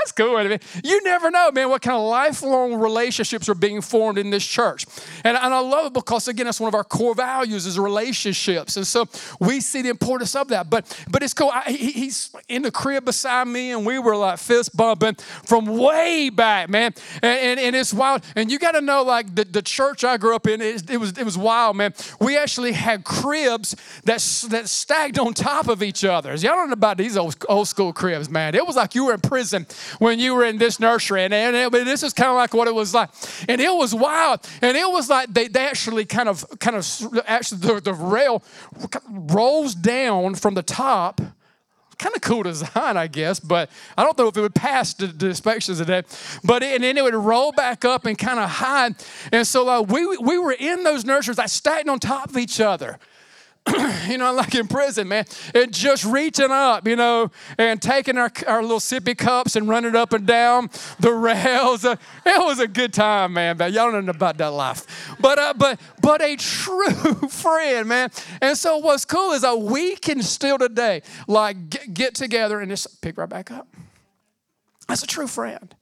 That's 0.00 0.12
cool. 0.12 0.40
You 0.82 1.02
never 1.02 1.30
know, 1.30 1.50
man, 1.50 1.68
what 1.68 1.82
kind 1.82 1.96
of 1.96 2.02
lifelong 2.02 2.74
relationships 2.74 3.48
are 3.50 3.54
being 3.54 3.82
formed 3.82 4.16
in 4.16 4.30
this 4.30 4.46
church. 4.46 4.86
And, 5.24 5.36
and 5.36 5.52
I 5.52 5.58
love 5.60 5.86
it 5.86 5.92
because, 5.92 6.26
again, 6.26 6.46
that's 6.46 6.58
one 6.58 6.68
of 6.68 6.74
our 6.74 6.84
core 6.84 7.14
values 7.14 7.66
is 7.66 7.78
relationships. 7.78 8.78
And 8.78 8.86
so 8.86 9.06
we 9.40 9.60
see 9.60 9.82
the 9.82 9.90
importance 9.90 10.34
of 10.34 10.48
that. 10.48 10.70
But 10.70 10.86
but 11.10 11.22
it's 11.22 11.34
cool. 11.34 11.50
I, 11.52 11.70
he, 11.70 11.92
he's 11.92 12.34
in 12.48 12.62
the 12.62 12.70
crib 12.70 13.04
beside 13.04 13.48
me, 13.48 13.72
and 13.72 13.84
we 13.84 13.98
were 13.98 14.16
like 14.16 14.38
fist 14.38 14.74
bumping 14.74 15.16
from 15.44 15.66
way 15.66 16.30
back, 16.30 16.70
man. 16.70 16.94
And, 17.22 17.38
and, 17.38 17.60
and 17.60 17.76
it's 17.76 17.92
wild. 17.92 18.24
And 18.36 18.50
you 18.50 18.58
got 18.58 18.72
to 18.72 18.80
know, 18.80 19.02
like, 19.02 19.34
the, 19.34 19.44
the 19.44 19.62
church 19.62 20.02
I 20.02 20.16
grew 20.16 20.34
up 20.34 20.46
in, 20.46 20.62
it, 20.62 20.90
it, 20.90 20.96
was, 20.96 21.18
it 21.18 21.24
was 21.24 21.36
wild, 21.36 21.76
man. 21.76 21.92
We 22.20 22.38
actually 22.38 22.72
had 22.72 23.04
cribs 23.04 23.76
that, 24.04 24.20
that 24.48 24.68
stacked 24.68 25.18
on 25.18 25.34
top 25.34 25.68
of 25.68 25.82
each 25.82 26.04
other. 26.04 26.30
Y'all 26.30 26.54
don't 26.54 26.68
know 26.68 26.72
about 26.72 26.96
these 26.96 27.18
old, 27.18 27.36
old 27.48 27.68
school 27.68 27.92
cribs, 27.92 28.30
man. 28.30 28.54
It 28.54 28.66
was 28.66 28.76
like 28.76 28.94
you 28.94 29.04
were 29.06 29.14
in 29.14 29.20
prison 29.20 29.66
when 29.98 30.18
you 30.18 30.34
were 30.34 30.44
in 30.44 30.58
this 30.58 30.80
nursery. 30.80 31.24
And, 31.24 31.34
and 31.34 31.56
it, 31.56 31.70
this 31.72 32.02
is 32.02 32.12
kind 32.12 32.30
of 32.30 32.36
like 32.36 32.54
what 32.54 32.68
it 32.68 32.74
was 32.74 32.94
like. 32.94 33.10
And 33.48 33.60
it 33.60 33.74
was 33.74 33.94
wild. 33.94 34.46
And 34.62 34.76
it 34.76 34.90
was 34.90 35.08
like 35.08 35.32
they, 35.32 35.48
they 35.48 35.66
actually 35.66 36.04
kind 36.04 36.28
of, 36.28 36.46
kind 36.58 36.76
of, 36.76 36.86
actually, 37.26 37.60
the, 37.60 37.80
the 37.80 37.94
rail 37.94 38.42
rolls 39.08 39.74
down 39.74 40.34
from 40.34 40.54
the 40.54 40.62
top 40.62 41.20
kind 42.00 42.16
of 42.16 42.22
cool 42.22 42.42
design, 42.42 42.96
I 42.96 43.06
guess, 43.06 43.38
but 43.38 43.70
I 43.96 44.02
don't 44.02 44.16
know 44.16 44.28
if 44.28 44.36
it 44.36 44.40
would 44.40 44.54
pass 44.54 44.94
the, 44.94 45.06
the 45.06 45.28
inspections 45.28 45.78
today. 45.78 46.02
But 46.42 46.62
it, 46.62 46.74
and 46.74 46.84
then 46.84 46.96
it 46.96 47.04
would 47.04 47.14
roll 47.14 47.52
back 47.52 47.84
up 47.84 48.06
and 48.06 48.16
kind 48.16 48.40
of 48.40 48.48
hide. 48.48 48.94
And 49.30 49.46
so 49.46 49.68
uh, 49.68 49.82
we, 49.82 50.16
we 50.16 50.38
were 50.38 50.56
in 50.58 50.82
those 50.82 51.04
nurseries, 51.04 51.38
like 51.38 51.50
stacked 51.50 51.88
on 51.88 51.98
top 51.98 52.30
of 52.30 52.38
each 52.38 52.60
other. 52.60 52.98
you 54.08 54.18
know, 54.18 54.32
like 54.32 54.54
in 54.54 54.66
prison, 54.66 55.08
man, 55.08 55.24
and 55.54 55.72
just 55.72 56.04
reaching 56.04 56.50
up, 56.50 56.86
you 56.86 56.96
know, 56.96 57.30
and 57.58 57.80
taking 57.80 58.18
our, 58.18 58.30
our 58.46 58.62
little 58.62 58.78
sippy 58.78 59.16
cups 59.16 59.56
and 59.56 59.68
running 59.68 59.96
up 59.96 60.12
and 60.12 60.26
down 60.26 60.70
the 60.98 61.12
rails. 61.12 61.84
Uh, 61.84 61.96
it 62.24 62.44
was 62.44 62.58
a 62.58 62.68
good 62.68 62.92
time, 62.92 63.34
man. 63.34 63.56
But 63.56 63.72
y'all 63.72 63.90
don't 63.90 64.06
know 64.06 64.10
about 64.10 64.38
that 64.38 64.52
life. 64.52 65.14
But 65.20 65.38
uh, 65.38 65.54
but 65.56 65.80
but 66.00 66.22
a 66.22 66.36
true 66.36 67.14
friend, 67.28 67.88
man. 67.88 68.10
And 68.40 68.56
so 68.56 68.78
what's 68.78 69.04
cool 69.04 69.32
is 69.32 69.42
that 69.42 69.58
we 69.58 69.96
can 69.96 70.22
still 70.22 70.58
today 70.58 71.02
like 71.26 71.70
get, 71.70 71.94
get 71.94 72.14
together 72.14 72.60
and 72.60 72.70
just 72.70 73.00
pick 73.02 73.18
right 73.18 73.28
back 73.28 73.50
up. 73.50 73.68
That's 74.88 75.04
a 75.04 75.06
true 75.06 75.28
friend. 75.28 75.74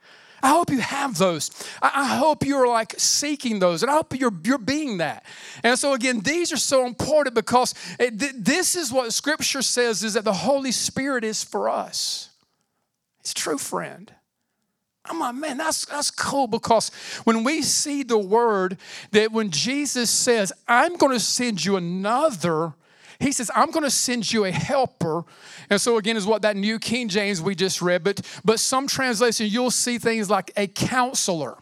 I 0.43 0.49
hope 0.49 0.71
you 0.71 0.79
have 0.79 1.19
those. 1.19 1.51
I 1.83 2.17
hope 2.17 2.45
you're 2.45 2.69
like 2.69 2.95
seeking 2.99 3.59
those, 3.59 3.83
and 3.83 3.91
I 3.91 3.95
hope 3.95 4.19
you're, 4.19 4.33
you're 4.45 4.59
being 4.59 4.99
that. 4.99 5.25
And 5.63 5.79
so, 5.79 5.95
again, 5.95 6.21
these 6.21 6.53
are 6.53 6.59
so 6.59 6.87
important 6.87 7.35
because 7.35 7.75
it, 7.99 8.45
this 8.45 8.77
is 8.77 8.93
what 8.93 9.13
Scripture 9.13 9.63
says 9.63 10.05
is 10.05 10.15
that 10.15 10.25
the 10.25 10.33
Holy 10.33 10.73
Spirit 10.73 11.25
is 11.25 11.43
for 11.43 11.69
us. 11.69 12.31
It's 13.21 13.35
true 13.35 13.59
friend. 13.59 14.13
I'm 15.05 15.21
like, 15.21 15.35
man, 15.35 15.59
that's, 15.59 15.87
that's 15.87 16.11
cool 16.11 16.47
because 16.47 16.91
when 17.25 17.43
we 17.43 17.63
see 17.63 18.03
the 18.03 18.19
word 18.19 18.77
that 19.13 19.33
when 19.33 19.51
Jesus 19.51 20.11
says, 20.11 20.53
I'm 20.67 20.97
going 20.97 21.13
to 21.13 21.21
send 21.21 21.65
you 21.65 21.77
another 21.77 22.75
He 23.21 23.33
says, 23.33 23.51
I'm 23.55 23.71
going 23.73 23.85
to 23.85 23.91
send 23.91 24.33
you 24.33 24.45
a 24.45 24.51
helper. 24.51 25.25
And 25.71 25.81
so, 25.81 25.99
again, 25.99 26.17
is 26.17 26.27
what 26.27 26.43
that 26.43 26.57
New 26.57 26.79
King 26.79 27.09
James 27.09 27.43
we 27.43 27.55
just 27.57 27.83
read. 27.83 28.05
But, 28.05 28.21
but 28.45 28.61
some 28.61 28.87
translation, 28.87 29.49
you'll 29.49 29.73
see 29.73 29.99
things 29.99 30.31
like 30.31 30.53
a 30.57 30.69
counselor, 30.69 31.59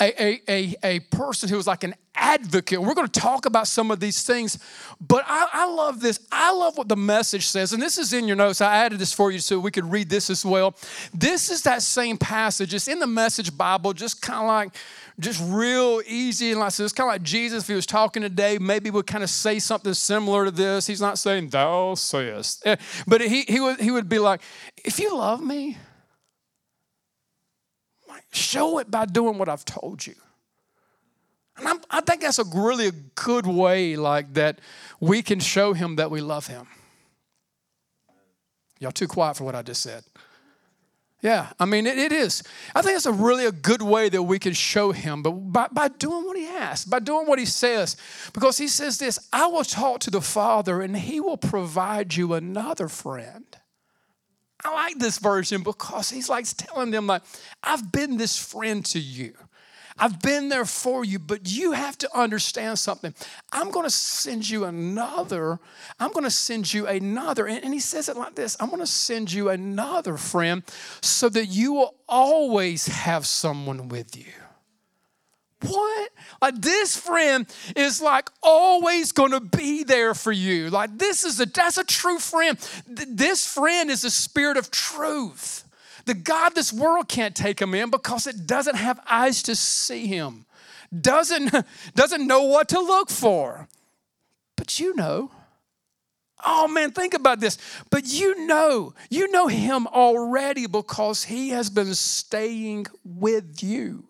a, 0.00 0.40
a, 0.48 0.74
a, 0.82 1.00
person 1.00 1.48
who 1.48 1.58
is 1.58 1.66
like 1.66 1.82
an 1.82 1.94
advocate. 2.14 2.80
We're 2.80 2.94
going 2.94 3.08
to 3.08 3.20
talk 3.20 3.46
about 3.46 3.66
some 3.66 3.90
of 3.90 3.98
these 3.98 4.22
things, 4.22 4.58
but 5.00 5.24
I, 5.26 5.48
I, 5.52 5.72
love 5.72 6.00
this. 6.00 6.20
I 6.30 6.52
love 6.52 6.78
what 6.78 6.88
the 6.88 6.96
message 6.96 7.46
says, 7.46 7.72
and 7.72 7.82
this 7.82 7.98
is 7.98 8.12
in 8.12 8.28
your 8.28 8.36
notes. 8.36 8.60
I 8.60 8.76
added 8.76 8.98
this 8.98 9.12
for 9.12 9.30
you 9.30 9.40
so 9.40 9.58
we 9.58 9.70
could 9.70 9.90
read 9.90 10.08
this 10.08 10.30
as 10.30 10.44
well. 10.44 10.76
This 11.12 11.50
is 11.50 11.62
that 11.62 11.82
same 11.82 12.16
passage. 12.16 12.74
It's 12.74 12.88
in 12.88 13.00
the 13.00 13.06
Message 13.06 13.56
Bible, 13.56 13.92
just 13.92 14.22
kind 14.22 14.42
of 14.42 14.46
like, 14.46 14.74
just 15.18 15.42
real 15.44 16.00
easy. 16.06 16.52
And 16.52 16.60
like 16.60 16.72
so 16.72 16.84
it's 16.84 16.92
kind 16.92 17.08
of 17.08 17.14
like 17.14 17.22
Jesus, 17.22 17.64
if 17.64 17.68
he 17.68 17.74
was 17.74 17.86
talking 17.86 18.22
today, 18.22 18.58
maybe 18.58 18.90
would 18.90 19.06
kind 19.06 19.24
of 19.24 19.30
say 19.30 19.58
something 19.58 19.94
similar 19.94 20.44
to 20.44 20.50
this. 20.52 20.86
He's 20.86 21.00
not 21.00 21.18
saying, 21.18 21.48
Thou 21.48 21.94
sayest, 21.94 22.62
eh, 22.66 22.76
but 23.06 23.20
he, 23.20 23.42
he, 23.42 23.58
would, 23.58 23.80
he 23.80 23.90
would 23.90 24.08
be 24.08 24.20
like, 24.20 24.42
If 24.84 25.00
you 25.00 25.16
love 25.16 25.42
me, 25.42 25.76
show 28.30 28.78
it 28.78 28.90
by 28.90 29.06
doing 29.06 29.38
what 29.38 29.48
I've 29.48 29.64
told 29.64 30.06
you. 30.06 30.14
And 31.56 31.66
I'm, 31.66 31.80
i 31.90 32.00
think 32.00 32.22
that's 32.22 32.38
a 32.38 32.44
really 32.44 32.90
good 33.14 33.46
way, 33.46 33.96
like 33.96 34.34
that 34.34 34.60
we 35.00 35.22
can 35.22 35.40
show 35.40 35.72
him 35.72 35.96
that 35.96 36.10
we 36.10 36.20
love 36.20 36.46
him. 36.46 36.66
Y'all 38.78 38.92
too 38.92 39.08
quiet 39.08 39.36
for 39.36 39.44
what 39.44 39.56
I 39.56 39.62
just 39.62 39.82
said. 39.82 40.04
Yeah, 41.20 41.48
I 41.58 41.64
mean, 41.64 41.88
it, 41.88 41.98
it 41.98 42.12
is. 42.12 42.44
I 42.76 42.82
think 42.82 42.94
it's 42.94 43.06
a 43.06 43.12
really 43.12 43.44
a 43.44 43.50
good 43.50 43.82
way 43.82 44.08
that 44.08 44.22
we 44.22 44.38
can 44.38 44.52
show 44.52 44.92
him, 44.92 45.22
but 45.22 45.32
by, 45.32 45.66
by 45.72 45.88
doing 45.88 46.24
what 46.24 46.36
he 46.36 46.46
asks, 46.46 46.84
by 46.84 47.00
doing 47.00 47.26
what 47.26 47.40
he 47.40 47.44
says. 47.44 47.96
Because 48.32 48.56
he 48.56 48.68
says 48.68 48.98
this 48.98 49.18
I 49.32 49.48
will 49.48 49.64
talk 49.64 49.98
to 50.00 50.10
the 50.12 50.20
Father, 50.20 50.80
and 50.80 50.96
he 50.96 51.18
will 51.18 51.36
provide 51.36 52.14
you 52.14 52.34
another 52.34 52.86
friend. 52.86 53.44
I 54.64 54.72
like 54.72 54.98
this 54.98 55.18
version 55.18 55.62
because 55.62 56.10
he's 56.10 56.28
like 56.28 56.46
telling 56.56 56.90
them, 56.90 57.06
like, 57.06 57.22
I've 57.62 57.92
been 57.92 58.16
this 58.16 58.36
friend 58.38 58.84
to 58.86 58.98
you. 58.98 59.34
I've 59.98 60.20
been 60.20 60.48
there 60.48 60.64
for 60.64 61.04
you, 61.04 61.18
but 61.18 61.50
you 61.50 61.72
have 61.72 61.98
to 61.98 62.16
understand 62.16 62.78
something. 62.78 63.14
I'm 63.52 63.70
going 63.70 63.84
to 63.84 63.90
send 63.90 64.48
you 64.48 64.64
another. 64.64 65.58
I'm 65.98 66.12
going 66.12 66.24
to 66.24 66.30
send 66.30 66.72
you 66.72 66.86
another. 66.86 67.48
And, 67.48 67.74
he 67.74 67.80
says 67.80 68.08
it 68.08 68.16
like 68.16 68.34
this 68.34 68.56
I'm 68.60 68.68
going 68.68 68.80
to 68.80 68.86
send 68.86 69.32
you 69.32 69.48
another 69.48 70.16
friend 70.16 70.62
so 71.00 71.28
that 71.30 71.46
you 71.46 71.72
will 71.72 71.94
always 72.08 72.86
have 72.86 73.26
someone 73.26 73.88
with 73.88 74.16
you. 74.16 74.32
What? 75.60 76.10
Like 76.40 76.60
this 76.60 76.96
friend 76.96 77.46
is 77.74 78.00
like 78.00 78.30
always 78.42 79.10
going 79.12 79.32
to 79.32 79.40
be 79.40 79.82
there 79.82 80.14
for 80.14 80.30
you. 80.30 80.70
Like 80.70 80.96
this 80.98 81.24
is 81.24 81.40
a 81.40 81.46
that's 81.46 81.78
a 81.78 81.84
true 81.84 82.18
friend. 82.18 82.58
This 82.86 83.46
friend 83.46 83.90
is 83.90 84.02
the 84.02 84.10
spirit 84.10 84.56
of 84.56 84.70
truth. 84.70 85.64
The 86.06 86.14
God 86.14 86.54
this 86.54 86.72
world 86.72 87.08
can't 87.08 87.34
take 87.34 87.60
him 87.60 87.74
in 87.74 87.90
because 87.90 88.26
it 88.26 88.46
doesn't 88.46 88.76
have 88.76 89.00
eyes 89.10 89.42
to 89.42 89.54
see 89.54 90.06
him, 90.06 90.46
doesn't, 90.98 91.52
doesn't 91.94 92.26
know 92.26 92.44
what 92.44 92.68
to 92.70 92.80
look 92.80 93.10
for. 93.10 93.68
But 94.56 94.80
you 94.80 94.94
know. 94.96 95.30
Oh 96.46 96.68
man, 96.68 96.92
think 96.92 97.14
about 97.14 97.40
this. 97.40 97.58
But 97.90 98.06
you 98.06 98.46
know, 98.46 98.94
you 99.10 99.30
know 99.30 99.48
him 99.48 99.86
already 99.88 100.66
because 100.66 101.24
he 101.24 101.50
has 101.50 101.68
been 101.68 101.94
staying 101.94 102.86
with 103.04 103.62
you. 103.62 104.07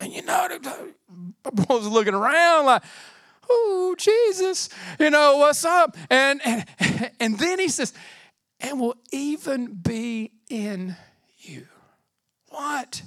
And 0.00 0.12
you 0.12 0.22
know, 0.22 0.48
I 1.44 1.64
was 1.68 1.86
looking 1.86 2.14
around 2.14 2.66
like, 2.66 2.82
oh, 3.48 3.94
Jesus, 3.98 4.68
you 4.98 5.10
know, 5.10 5.38
what's 5.38 5.64
up? 5.64 5.96
And, 6.10 6.40
and, 6.44 6.64
and 7.20 7.38
then 7.38 7.58
he 7.58 7.68
says, 7.68 7.92
and 8.60 8.80
will 8.80 8.96
even 9.12 9.74
be 9.74 10.32
in 10.48 10.96
you. 11.38 11.66
What? 12.48 13.02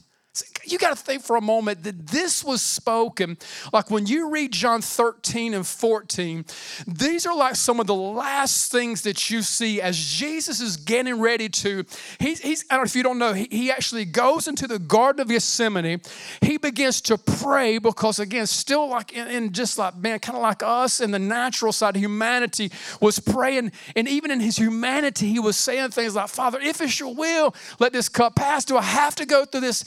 You 0.71 0.77
got 0.77 0.95
to 0.95 1.03
think 1.03 1.23
for 1.23 1.35
a 1.35 1.41
moment 1.41 1.83
that 1.83 2.07
this 2.07 2.43
was 2.43 2.61
spoken, 2.61 3.37
like 3.73 3.89
when 3.89 4.05
you 4.05 4.29
read 4.29 4.51
John 4.51 4.81
13 4.81 5.53
and 5.53 5.65
14, 5.65 6.45
these 6.87 7.25
are 7.25 7.35
like 7.35 7.55
some 7.55 7.79
of 7.79 7.87
the 7.87 7.95
last 7.95 8.71
things 8.71 9.01
that 9.03 9.29
you 9.29 9.41
see 9.41 9.81
as 9.81 9.97
Jesus 9.97 10.61
is 10.61 10.77
getting 10.77 11.19
ready 11.19 11.49
to. 11.49 11.85
He's, 12.19 12.39
he's 12.39 12.65
I 12.69 12.75
don't 12.75 12.83
know 12.83 12.87
if 12.87 12.95
you 12.95 13.03
don't 13.03 13.19
know, 13.19 13.33
he, 13.33 13.47
he 13.49 13.71
actually 13.71 14.05
goes 14.05 14.47
into 14.47 14.67
the 14.67 14.79
Garden 14.79 15.21
of 15.21 15.29
Gethsemane. 15.29 16.01
He 16.41 16.57
begins 16.57 17.01
to 17.01 17.17
pray 17.17 17.77
because, 17.77 18.19
again, 18.19 18.47
still 18.47 18.87
like 18.89 19.13
in, 19.13 19.27
in 19.27 19.53
just 19.53 19.77
like, 19.77 19.97
man, 19.97 20.19
kind 20.19 20.35
of 20.35 20.41
like 20.41 20.61
us 20.63 21.01
in 21.01 21.11
the 21.11 21.19
natural 21.19 21.71
side, 21.71 21.95
humanity 21.95 22.71
was 22.99 23.19
praying. 23.19 23.71
And 23.95 24.07
even 24.07 24.31
in 24.31 24.39
his 24.39 24.57
humanity, 24.57 25.29
he 25.29 25.39
was 25.39 25.57
saying 25.57 25.91
things 25.91 26.15
like, 26.15 26.29
Father, 26.29 26.59
if 26.59 26.81
it's 26.81 26.99
your 26.99 27.13
will, 27.13 27.55
let 27.79 27.93
this 27.93 28.09
cup 28.09 28.35
pass. 28.35 28.65
Do 28.65 28.77
I 28.77 28.81
have 28.81 29.15
to 29.15 29.25
go 29.25 29.45
through 29.45 29.61
this? 29.61 29.85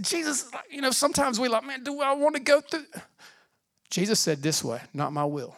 Jesus, 0.00 0.48
you 0.70 0.80
know, 0.80 0.90
sometimes 0.90 1.38
we 1.40 1.48
like, 1.48 1.64
man, 1.64 1.82
do 1.82 2.00
I 2.00 2.12
want 2.12 2.36
to 2.36 2.40
go 2.42 2.60
through? 2.60 2.84
Jesus 3.90 4.20
said 4.20 4.42
this 4.42 4.64
way, 4.64 4.80
not 4.92 5.12
my 5.12 5.24
will. 5.24 5.56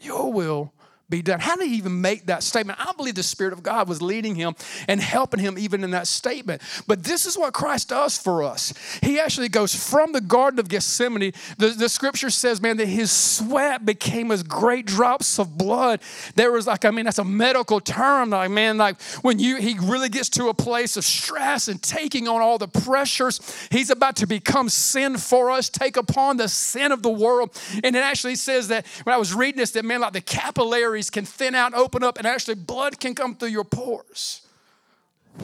Your 0.00 0.32
will 0.32 0.72
be 1.10 1.22
done. 1.22 1.40
How 1.40 1.56
did 1.56 1.68
he 1.68 1.76
even 1.76 2.00
make 2.00 2.26
that 2.26 2.42
statement? 2.42 2.78
I 2.80 2.92
believe 2.92 3.14
the 3.14 3.22
Spirit 3.22 3.52
of 3.52 3.62
God 3.62 3.88
was 3.88 4.02
leading 4.02 4.34
him 4.34 4.54
and 4.86 5.00
helping 5.00 5.40
him 5.40 5.58
even 5.58 5.82
in 5.82 5.90
that 5.92 6.06
statement. 6.06 6.60
But 6.86 7.04
this 7.04 7.24
is 7.24 7.38
what 7.38 7.54
Christ 7.54 7.88
does 7.88 8.18
for 8.18 8.42
us. 8.42 8.74
He 9.02 9.18
actually 9.18 9.48
goes 9.48 9.74
from 9.74 10.12
the 10.12 10.20
Garden 10.20 10.60
of 10.60 10.68
Gethsemane. 10.68 11.32
The, 11.56 11.68
the 11.68 11.88
scripture 11.88 12.30
says, 12.30 12.60
man, 12.60 12.76
that 12.76 12.86
his 12.86 13.10
sweat 13.10 13.86
became 13.86 14.30
as 14.30 14.42
great 14.42 14.86
drops 14.86 15.38
of 15.38 15.56
blood. 15.56 16.00
There 16.34 16.52
was 16.52 16.66
like, 16.66 16.84
I 16.84 16.90
mean, 16.90 17.06
that's 17.06 17.18
a 17.18 17.24
medical 17.24 17.80
term. 17.80 18.30
Like, 18.30 18.50
man, 18.50 18.76
like 18.76 19.00
when 19.22 19.38
you 19.38 19.56
he 19.56 19.78
really 19.80 20.08
gets 20.08 20.28
to 20.30 20.48
a 20.48 20.54
place 20.54 20.96
of 20.96 21.04
stress 21.04 21.68
and 21.68 21.82
taking 21.82 22.28
on 22.28 22.42
all 22.42 22.58
the 22.58 22.68
pressures, 22.68 23.40
he's 23.70 23.90
about 23.90 24.16
to 24.16 24.26
become 24.26 24.68
sin 24.68 25.16
for 25.16 25.50
us, 25.50 25.68
take 25.68 25.96
upon 25.96 26.36
the 26.36 26.48
sin 26.48 26.92
of 26.92 27.02
the 27.02 27.10
world. 27.10 27.58
And 27.82 27.96
it 27.96 28.02
actually 28.02 28.36
says 28.36 28.68
that 28.68 28.86
when 29.04 29.14
I 29.14 29.18
was 29.18 29.32
reading 29.34 29.58
this, 29.58 29.70
that 29.72 29.84
man, 29.84 30.00
like 30.00 30.12
the 30.12 30.20
capillary 30.20 30.97
arteries 30.98 31.10
can 31.10 31.24
thin 31.24 31.54
out, 31.54 31.74
open 31.74 32.02
up, 32.02 32.18
and 32.18 32.26
actually 32.26 32.56
blood 32.56 32.98
can 32.98 33.14
come 33.14 33.36
through 33.36 33.50
your 33.50 33.64
pores. 33.64 34.42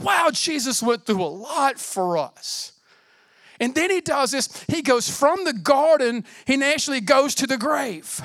Wow, 0.03 0.31
Jesus 0.33 0.83
went 0.83 1.07
through 1.07 1.23
a 1.23 1.31
lot 1.31 1.79
for 1.79 2.19
us. 2.19 2.73
And 3.61 3.73
then 3.73 3.91
he 3.91 4.01
does 4.01 4.33
this, 4.33 4.49
he 4.67 4.83
goes 4.83 5.09
from 5.09 5.45
the 5.45 5.53
garden, 5.53 6.25
he 6.45 6.61
actually 6.61 7.01
goes 7.01 7.37
to 7.37 7.47
the 7.47 7.57
grave. 7.57 8.21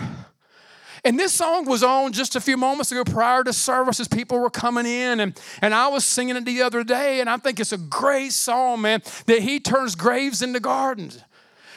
And 1.06 1.20
this 1.20 1.32
song 1.32 1.66
was 1.66 1.84
on 1.84 2.14
just 2.14 2.36
a 2.36 2.42
few 2.42 2.58
moments 2.58 2.92
ago 2.92 3.04
prior 3.04 3.44
to 3.44 3.54
services. 3.54 4.08
people 4.08 4.40
were 4.40 4.50
coming 4.50 4.86
in. 4.86 5.20
And, 5.22 5.40
and 5.62 5.74
I 5.74 5.88
was 5.88 6.04
singing 6.04 6.36
it 6.36 6.46
the 6.46 6.64
other 6.64 6.84
day, 6.84 7.22
and 7.22 7.30
I 7.30 7.38
think 7.38 7.60
it's 7.60 7.72
a 7.72 7.78
great 7.78 8.34
song, 8.34 8.82
man, 8.82 9.02
that 9.28 9.42
he 9.42 9.60
turns 9.60 9.96
graves 9.96 10.42
into 10.42 10.60
gardens. 10.60 11.24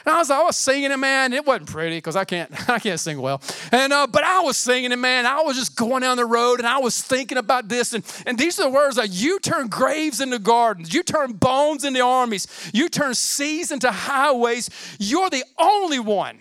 And 0.05 0.15
I 0.15 0.19
was, 0.19 0.31
I 0.31 0.43
was 0.43 0.57
singing 0.57 0.91
it, 0.91 0.97
man. 0.99 1.33
It 1.33 1.47
wasn't 1.47 1.71
pretty 1.71 1.97
because 1.97 2.17
I 2.17 2.25
can't, 2.25 2.51
I 2.69 2.79
can't 2.79 2.99
sing 2.99 3.21
well. 3.21 3.41
And 3.71 3.93
uh, 3.93 4.07
but 4.07 4.25
I 4.25 4.41
was 4.41 4.57
singing 4.57 4.93
it, 4.93 4.99
man. 4.99 5.27
I 5.27 5.43
was 5.43 5.57
just 5.57 5.77
going 5.77 6.03
down 6.03 6.17
the 6.17 6.27
road 6.27 6.59
and 6.59 6.67
I 6.67 6.79
was 6.79 7.01
thinking 7.01 7.39
about 7.39 7.69
this. 7.69 7.93
And, 7.93 8.05
and 8.27 8.39
these 8.39 8.59
are 8.59 8.65
the 8.65 8.71
words 8.71 8.97
that 8.97 9.11
you 9.11 9.39
turn 9.39 9.69
graves 9.69 10.21
into 10.21 10.39
gardens, 10.39 10.93
you 10.93 11.03
turn 11.03 11.33
bones 11.33 11.85
into 11.85 12.01
armies, 12.01 12.47
you 12.73 12.89
turn 12.89 13.15
seas 13.15 13.71
into 13.71 13.91
highways. 13.91 14.71
You're 14.99 15.31
the 15.31 15.45
only 15.59 15.99
one 15.99 16.39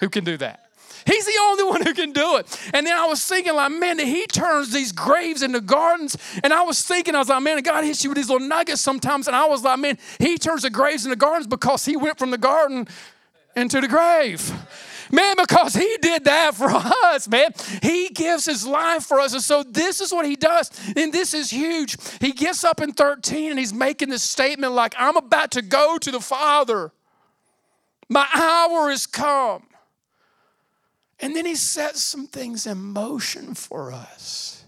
who 0.00 0.08
can 0.08 0.24
do 0.24 0.36
that. 0.38 0.67
He's 1.08 1.24
the 1.24 1.38
only 1.40 1.64
one 1.64 1.82
who 1.82 1.94
can 1.94 2.12
do 2.12 2.36
it. 2.36 2.70
And 2.74 2.86
then 2.86 2.94
I 2.94 3.06
was 3.06 3.24
thinking, 3.24 3.54
like, 3.54 3.72
man, 3.72 3.98
he 3.98 4.26
turns 4.26 4.72
these 4.72 4.92
graves 4.92 5.42
into 5.42 5.62
gardens. 5.62 6.18
And 6.42 6.52
I 6.52 6.60
was 6.62 6.82
thinking, 6.82 7.14
I 7.14 7.18
was 7.18 7.30
like, 7.30 7.42
man, 7.42 7.62
God 7.62 7.82
hits 7.84 8.04
you 8.04 8.10
with 8.10 8.18
these 8.18 8.28
little 8.28 8.46
nuggets 8.46 8.82
sometimes. 8.82 9.26
And 9.26 9.34
I 9.34 9.46
was 9.46 9.62
like, 9.62 9.78
man, 9.78 9.96
he 10.18 10.36
turns 10.36 10.62
the 10.62 10.70
graves 10.70 11.06
into 11.06 11.16
gardens 11.16 11.46
because 11.46 11.86
he 11.86 11.96
went 11.96 12.18
from 12.18 12.30
the 12.30 12.36
garden 12.36 12.86
into 13.56 13.80
the 13.80 13.88
grave. 13.88 14.52
Man, 15.10 15.36
because 15.38 15.72
he 15.72 15.96
did 16.02 16.24
that 16.24 16.54
for 16.54 16.68
us, 16.68 17.26
man. 17.26 17.52
He 17.82 18.10
gives 18.10 18.44
his 18.44 18.66
life 18.66 19.04
for 19.04 19.18
us. 19.18 19.32
And 19.32 19.42
so 19.42 19.62
this 19.62 20.02
is 20.02 20.12
what 20.12 20.26
he 20.26 20.36
does. 20.36 20.70
And 20.94 21.10
this 21.10 21.32
is 21.32 21.50
huge. 21.50 21.96
He 22.20 22.32
gets 22.32 22.64
up 22.64 22.82
in 22.82 22.92
13 22.92 23.48
and 23.50 23.58
he's 23.58 23.72
making 23.72 24.10
this 24.10 24.22
statement 24.22 24.74
like, 24.74 24.94
I'm 24.98 25.16
about 25.16 25.52
to 25.52 25.62
go 25.62 25.96
to 25.96 26.10
the 26.10 26.20
Father. 26.20 26.92
My 28.10 28.26
hour 28.34 28.90
is 28.90 29.06
come. 29.06 29.62
And 31.20 31.34
then 31.34 31.46
he 31.46 31.56
sets 31.56 32.02
some 32.02 32.26
things 32.26 32.66
in 32.66 32.78
motion 32.78 33.54
for 33.54 33.92
us. 33.92 34.64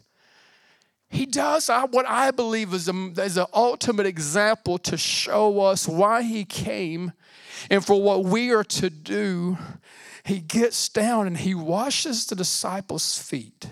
He 1.08 1.26
does 1.26 1.68
uh, 1.68 1.86
what 1.88 2.06
I 2.06 2.30
believe 2.30 2.72
is, 2.72 2.88
is 2.88 3.36
an 3.36 3.46
ultimate 3.52 4.06
example 4.06 4.78
to 4.78 4.96
show 4.96 5.60
us 5.60 5.88
why 5.88 6.22
he 6.22 6.44
came 6.44 7.12
and 7.68 7.84
for 7.84 8.00
what 8.00 8.24
we 8.24 8.52
are 8.52 8.64
to 8.64 8.90
do. 8.90 9.58
He 10.24 10.38
gets 10.38 10.88
down 10.88 11.26
and 11.26 11.36
he 11.36 11.54
washes 11.54 12.26
the 12.26 12.36
disciples' 12.36 13.18
feet. 13.18 13.66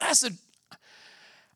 That's 0.00 0.22
a 0.22 0.30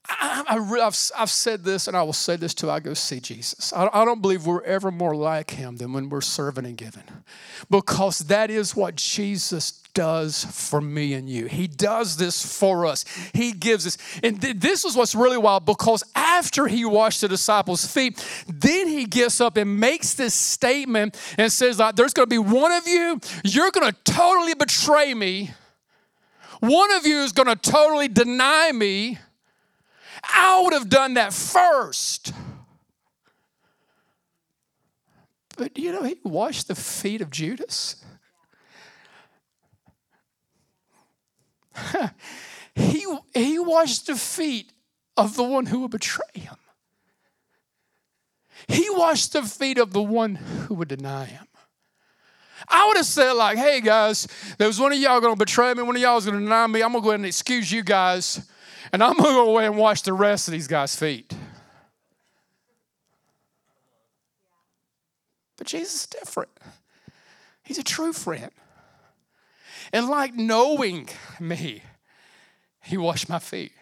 I, 0.09 0.45
have 0.81 0.99
I've 1.17 1.31
said 1.31 1.65
this 1.65 1.87
and 1.87 1.97
I 1.97 2.03
will 2.03 2.13
say 2.13 2.37
this 2.37 2.55
till 2.55 2.71
I 2.71 2.81
go 2.81 2.93
see 2.93 3.21
Jesus. 3.21 3.73
I, 3.73 3.89
I 3.93 4.05
don't 4.05 4.21
believe 4.21 4.47
we're 4.47 4.63
ever 4.63 4.91
more 4.91 5.15
like 5.15 5.53
him 5.53 5.77
than 5.77 5.93
when 5.93 6.09
we're 6.09 6.21
serving 6.21 6.67
and 6.67 6.77
giving 6.77 7.05
because 7.71 8.19
that 8.21 8.51
is 8.51 8.75
what 8.75 8.97
Jesus 8.97 9.83
does 9.95 10.45
for 10.45 10.81
me 10.81 11.15
and 11.15 11.29
you. 11.29 11.47
He 11.47 11.67
does 11.67 12.17
this 12.17 12.59
for 12.59 12.87
us. 12.87 13.05
He 13.33 13.53
gives 13.53 13.87
us. 13.87 13.99
And 14.23 14.41
th- 14.41 14.57
this 14.57 14.85
is 14.85 14.97
what's 14.97 15.15
really 15.15 15.39
wild 15.39 15.67
because 15.67 16.03
after 16.15 16.67
he 16.67 16.85
washed 16.85 17.21
the 17.21 17.29
disciples' 17.29 17.87
feet, 17.87 18.25
then 18.49 18.89
he 18.89 19.05
gets 19.05 19.41
up 19.41 19.57
and 19.57 19.79
makes 19.79 20.15
this 20.15 20.35
statement 20.35 21.19
and 21.39 21.53
says, 21.53 21.79
like, 21.79 21.95
There's 21.95 22.15
going 22.15 22.29
to 22.29 22.31
be 22.31 22.39
one 22.39 22.73
of 22.73 22.87
you, 22.87 23.21
you're 23.45 23.71
going 23.71 23.93
to 23.93 23.99
totally 24.05 24.55
betray 24.55 25.15
me. 25.15 25.51
One 26.61 26.93
of 26.95 27.07
you 27.07 27.19
is 27.19 27.33
going 27.33 27.49
to 27.49 27.57
totally 27.57 28.09
deny 28.09 28.71
me. 28.73 29.19
I 30.33 30.63
would 30.65 30.73
have 30.73 30.89
done 30.89 31.15
that 31.15 31.33
first. 31.33 32.33
But 35.57 35.79
you 35.79 35.93
know, 35.93 36.03
he 36.03 36.17
washed 36.25 36.69
the 36.69 36.75
feet 36.75 37.21
of 37.21 37.31
Judas. 37.31 38.03
he, 42.75 43.07
he 43.35 43.59
washed 43.59 44.07
the 44.07 44.17
feet 44.17 44.73
of 45.17 45.37
the 45.37 45.43
one 45.43 45.67
who 45.67 45.81
would 45.81 45.91
betray 45.91 46.25
him. 46.35 46.57
He 48.69 48.89
washed 48.91 49.33
the 49.33 49.43
feet 49.43 49.79
of 49.79 49.93
the 49.93 50.03
one 50.03 50.37
who 50.37 50.75
would 50.75 50.89
deny 50.89 51.25
him. 51.25 51.47
I 52.69 52.87
would 52.87 52.97
have 52.97 53.07
said, 53.07 53.33
like, 53.33 53.59
hey 53.59 53.81
guys, 53.81 54.29
there 54.57 54.69
was 54.69 54.79
one 54.79 54.93
of 54.93 54.99
y'all 54.99 55.21
gonna 55.21 55.37
betray 55.37 55.75
me, 55.75 55.83
one 55.83 55.97
of 55.97 56.03
y'all 56.03 56.15
was 56.15 56.27
gonna 56.27 56.39
deny 56.39 56.67
me. 56.69 56.83
I'm 56.83 56.93
gonna 56.93 57.03
go 57.03 57.11
ahead 57.11 57.21
and 57.21 57.27
excuse 57.27 57.73
you 57.73 57.83
guys, 57.83 58.47
and 58.91 59.03
I'm 59.03 59.17
gonna 59.17 59.31
go 59.31 59.51
away 59.51 59.67
and 59.67 59.77
wash 59.77 60.03
the 60.03 60.13
rest 60.13 60.49
of 60.49 60.53
these 60.53 60.67
guys' 60.67 60.97
feet. 60.97 61.33
But 65.57 65.67
Jesus 65.67 65.95
is 65.95 66.07
different. 66.07 66.51
He's 67.63 67.79
a 67.79 67.85
true 67.85 68.13
friend. 68.13 68.51
And 69.93 70.09
like 70.09 70.35
knowing 70.35 71.09
me, 71.39 71.83
he 72.83 72.97
washed 72.97 73.29
my 73.29 73.39
feet. 73.39 73.73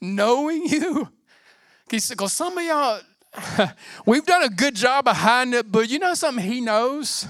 Knowing 0.00 0.64
you, 0.64 1.08
he 1.90 1.98
said, 1.98 2.16
because 2.16 2.32
some 2.32 2.56
of 2.56 2.64
y'all, 2.64 3.00
we've 4.06 4.24
done 4.24 4.42
a 4.42 4.48
good 4.48 4.74
job 4.74 5.06
of 5.06 5.16
hiding 5.16 5.54
it, 5.54 5.70
but 5.70 5.90
you 5.90 5.98
know 5.98 6.14
something 6.14 6.44
he 6.44 6.60
knows? 6.60 7.26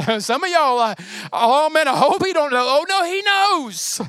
Some 0.18 0.44
of 0.44 0.50
y'all 0.50 0.76
like, 0.76 0.98
oh 1.32 1.70
man, 1.70 1.88
I 1.88 1.96
hope 1.96 2.24
he 2.24 2.32
don't 2.32 2.52
know. 2.52 2.64
Oh 2.64 2.84
no, 2.88 3.04
he 3.04 3.22
knows. 3.22 4.00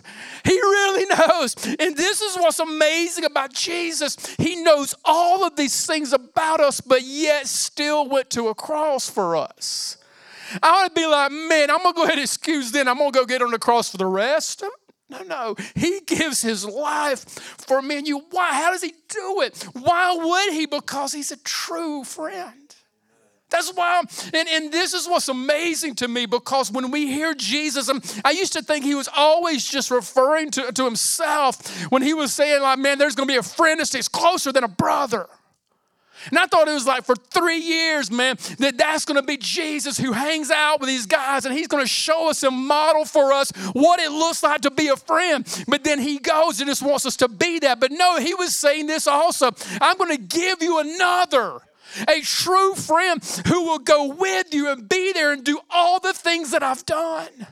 He 0.44 0.54
really 0.54 1.06
knows. 1.28 1.56
And 1.80 1.96
this 1.96 2.22
is 2.22 2.36
what's 2.36 2.60
amazing 2.60 3.26
about 3.26 3.54
Jesus. 3.54 4.36
He 4.38 4.62
knows 4.64 4.96
all 5.06 5.46
of 5.46 5.56
these 5.56 5.86
things 5.86 6.14
about 6.14 6.60
us, 6.60 6.82
but 6.82 7.02
yet 7.04 7.48
still 7.48 8.08
went 8.08 8.30
to 8.32 8.50
a 8.50 8.56
cross 8.56 9.10
for 9.10 9.36
us. 9.36 9.98
I 10.62 10.84
would 10.84 10.94
be 10.94 11.06
like, 11.06 11.32
man, 11.32 11.72
I'm 11.72 11.82
gonna 11.84 11.94
go 11.94 12.04
ahead 12.04 12.16
and 12.16 12.24
excuse 12.24 12.72
then. 12.72 12.88
I'm 12.88 12.98
gonna 12.98 13.12
go 13.12 13.26
get 13.26 13.42
on 13.42 13.52
the 13.52 13.60
cross 13.60 13.90
for 13.90 13.98
the 13.98 14.06
rest. 14.06 14.64
No, 15.10 15.24
no. 15.24 15.56
He 15.76 16.00
gives 16.06 16.42
his 16.42 16.66
life 16.66 17.20
for 17.20 17.82
me 17.82 17.98
and 17.98 18.08
you. 18.08 18.20
Why? 18.32 18.54
How 18.54 18.72
does 18.72 18.82
he 18.82 18.94
do 19.10 19.42
it? 19.42 19.62
Why 19.74 20.16
would 20.16 20.54
he? 20.54 20.66
Because 20.66 21.12
he's 21.12 21.32
a 21.32 21.38
true 21.38 22.04
friend. 22.04 22.61
That's 23.52 23.70
why, 23.74 24.02
and, 24.34 24.48
and 24.48 24.72
this 24.72 24.94
is 24.94 25.08
what's 25.08 25.28
amazing 25.28 25.96
to 25.96 26.08
me 26.08 26.26
because 26.26 26.72
when 26.72 26.90
we 26.90 27.08
hear 27.08 27.34
Jesus, 27.34 27.90
and 27.90 28.02
I 28.24 28.32
used 28.32 28.54
to 28.54 28.64
think 28.64 28.86
he 28.86 28.96
was 28.96 29.10
always 29.16 29.70
just 29.70 29.92
referring 29.92 30.52
to, 30.52 30.72
to 30.72 30.86
himself 30.86 31.92
when 31.92 32.02
he 32.02 32.14
was 32.14 32.34
saying, 32.34 32.62
like, 32.62 32.80
man, 32.80 32.98
there's 32.98 33.14
gonna 33.14 33.28
be 33.28 33.36
a 33.36 33.44
friend 33.44 33.80
that 33.82 33.88
stays 33.88 34.08
closer 34.08 34.54
than 34.54 34.64
a 34.64 34.70
brother. 34.70 35.28
And 36.30 36.38
I 36.38 36.46
thought 36.46 36.68
it 36.68 36.74
was 36.74 36.86
like 36.86 37.04
for 37.04 37.16
three 37.16 37.58
years, 37.58 38.12
man, 38.12 38.38
that 38.60 38.78
that's 38.78 39.06
going 39.06 39.20
to 39.20 39.26
be 39.26 39.38
Jesus 39.38 39.98
who 39.98 40.12
hangs 40.12 40.52
out 40.52 40.80
with 40.80 40.88
these 40.88 41.06
guys 41.08 41.46
and 41.46 41.58
he's 41.58 41.68
going 41.68 41.84
to 41.84 41.90
show 41.90 42.30
us 42.30 42.44
and 42.44 42.56
model 42.56 43.06
for 43.06 43.34
us 43.34 43.52
what 43.74 44.00
it 44.00 44.12
looks 44.12 44.44
like 44.44 44.62
to 44.62 44.72
be 44.72 44.90
a 44.90 44.96
friend. 44.96 45.48
But 45.68 45.84
then 45.84 46.00
he 46.00 46.20
goes 46.20 46.60
and 46.60 46.70
just 46.70 46.84
wants 46.84 47.06
us 47.06 47.18
to 47.18 47.28
be 47.28 47.60
that. 47.60 47.80
But 47.80 47.92
no, 47.92 48.18
he 48.18 48.34
was 48.36 48.56
saying 48.56 48.86
this 48.86 49.08
also 49.08 49.50
I'm 49.80 49.98
going 49.98 50.16
to 50.16 50.22
give 50.22 50.62
you 50.62 50.80
another. 50.80 51.62
A 52.08 52.22
true 52.22 52.76
friend 52.76 53.24
who 53.48 53.64
will 53.64 53.80
go 53.80 54.14
with 54.14 54.54
you 54.54 54.70
and 54.70 54.88
be 54.88 55.14
there 55.14 55.32
and 55.32 55.44
do 55.44 55.60
all 55.70 56.00
the 56.00 56.14
things 56.14 56.52
that 56.52 56.64
I've 56.64 56.86
done. 56.86 57.48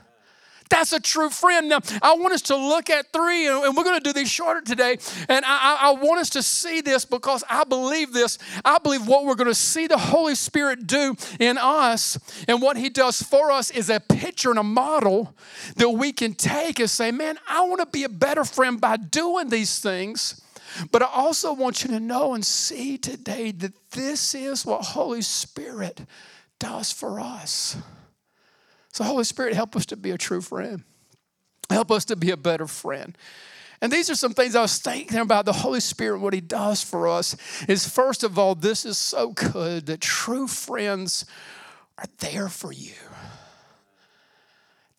That's 0.70 0.92
a 0.92 1.00
true 1.00 1.30
friend. 1.30 1.68
Now, 1.68 1.80
I 2.00 2.14
want 2.14 2.32
us 2.32 2.42
to 2.42 2.56
look 2.56 2.90
at 2.90 3.12
three, 3.12 3.48
and 3.48 3.76
we're 3.76 3.82
going 3.82 4.00
to 4.00 4.04
do 4.04 4.12
these 4.12 4.30
shorter 4.30 4.60
today. 4.60 4.98
And 5.28 5.44
I, 5.44 5.78
I 5.80 5.90
want 5.90 6.20
us 6.20 6.30
to 6.30 6.44
see 6.44 6.80
this 6.80 7.04
because 7.04 7.42
I 7.50 7.64
believe 7.64 8.12
this. 8.12 8.38
I 8.64 8.78
believe 8.78 9.06
what 9.08 9.24
we're 9.24 9.34
going 9.34 9.48
to 9.48 9.54
see 9.54 9.88
the 9.88 9.98
Holy 9.98 10.36
Spirit 10.36 10.86
do 10.86 11.16
in 11.40 11.58
us 11.58 12.18
and 12.46 12.62
what 12.62 12.76
He 12.76 12.88
does 12.88 13.20
for 13.20 13.50
us 13.50 13.72
is 13.72 13.90
a 13.90 13.98
picture 13.98 14.50
and 14.50 14.60
a 14.60 14.64
model 14.64 15.34
that 15.74 15.90
we 15.90 16.12
can 16.12 16.34
take 16.34 16.78
and 16.78 16.88
say, 16.88 17.10
man, 17.10 17.36
I 17.48 17.62
want 17.62 17.80
to 17.80 17.86
be 17.86 18.04
a 18.04 18.08
better 18.08 18.44
friend 18.44 18.80
by 18.80 18.96
doing 18.96 19.48
these 19.48 19.80
things. 19.80 20.40
But 20.90 21.02
I 21.02 21.06
also 21.06 21.52
want 21.52 21.82
you 21.82 21.90
to 21.90 22.00
know 22.00 22.34
and 22.34 22.44
see 22.44 22.98
today 22.98 23.52
that 23.52 23.90
this 23.90 24.34
is 24.34 24.64
what 24.64 24.82
Holy 24.82 25.22
Spirit 25.22 26.00
does 26.58 26.92
for 26.92 27.20
us. 27.20 27.76
So, 28.92 29.04
Holy 29.04 29.24
Spirit, 29.24 29.54
help 29.54 29.76
us 29.76 29.86
to 29.86 29.96
be 29.96 30.10
a 30.10 30.18
true 30.18 30.40
friend. 30.40 30.82
Help 31.68 31.90
us 31.90 32.04
to 32.06 32.16
be 32.16 32.30
a 32.30 32.36
better 32.36 32.66
friend. 32.66 33.16
And 33.80 33.90
these 33.90 34.10
are 34.10 34.14
some 34.14 34.34
things 34.34 34.54
I 34.54 34.62
was 34.62 34.78
thinking 34.78 35.18
about 35.18 35.46
the 35.46 35.52
Holy 35.52 35.80
Spirit, 35.80 36.20
what 36.20 36.34
He 36.34 36.40
does 36.40 36.82
for 36.82 37.08
us. 37.08 37.36
Is 37.66 37.88
first 37.88 38.24
of 38.24 38.38
all, 38.38 38.54
this 38.54 38.84
is 38.84 38.98
so 38.98 39.30
good 39.30 39.86
that 39.86 40.00
true 40.00 40.46
friends 40.46 41.24
are 41.96 42.06
there 42.18 42.48
for 42.48 42.72
you. 42.72 42.92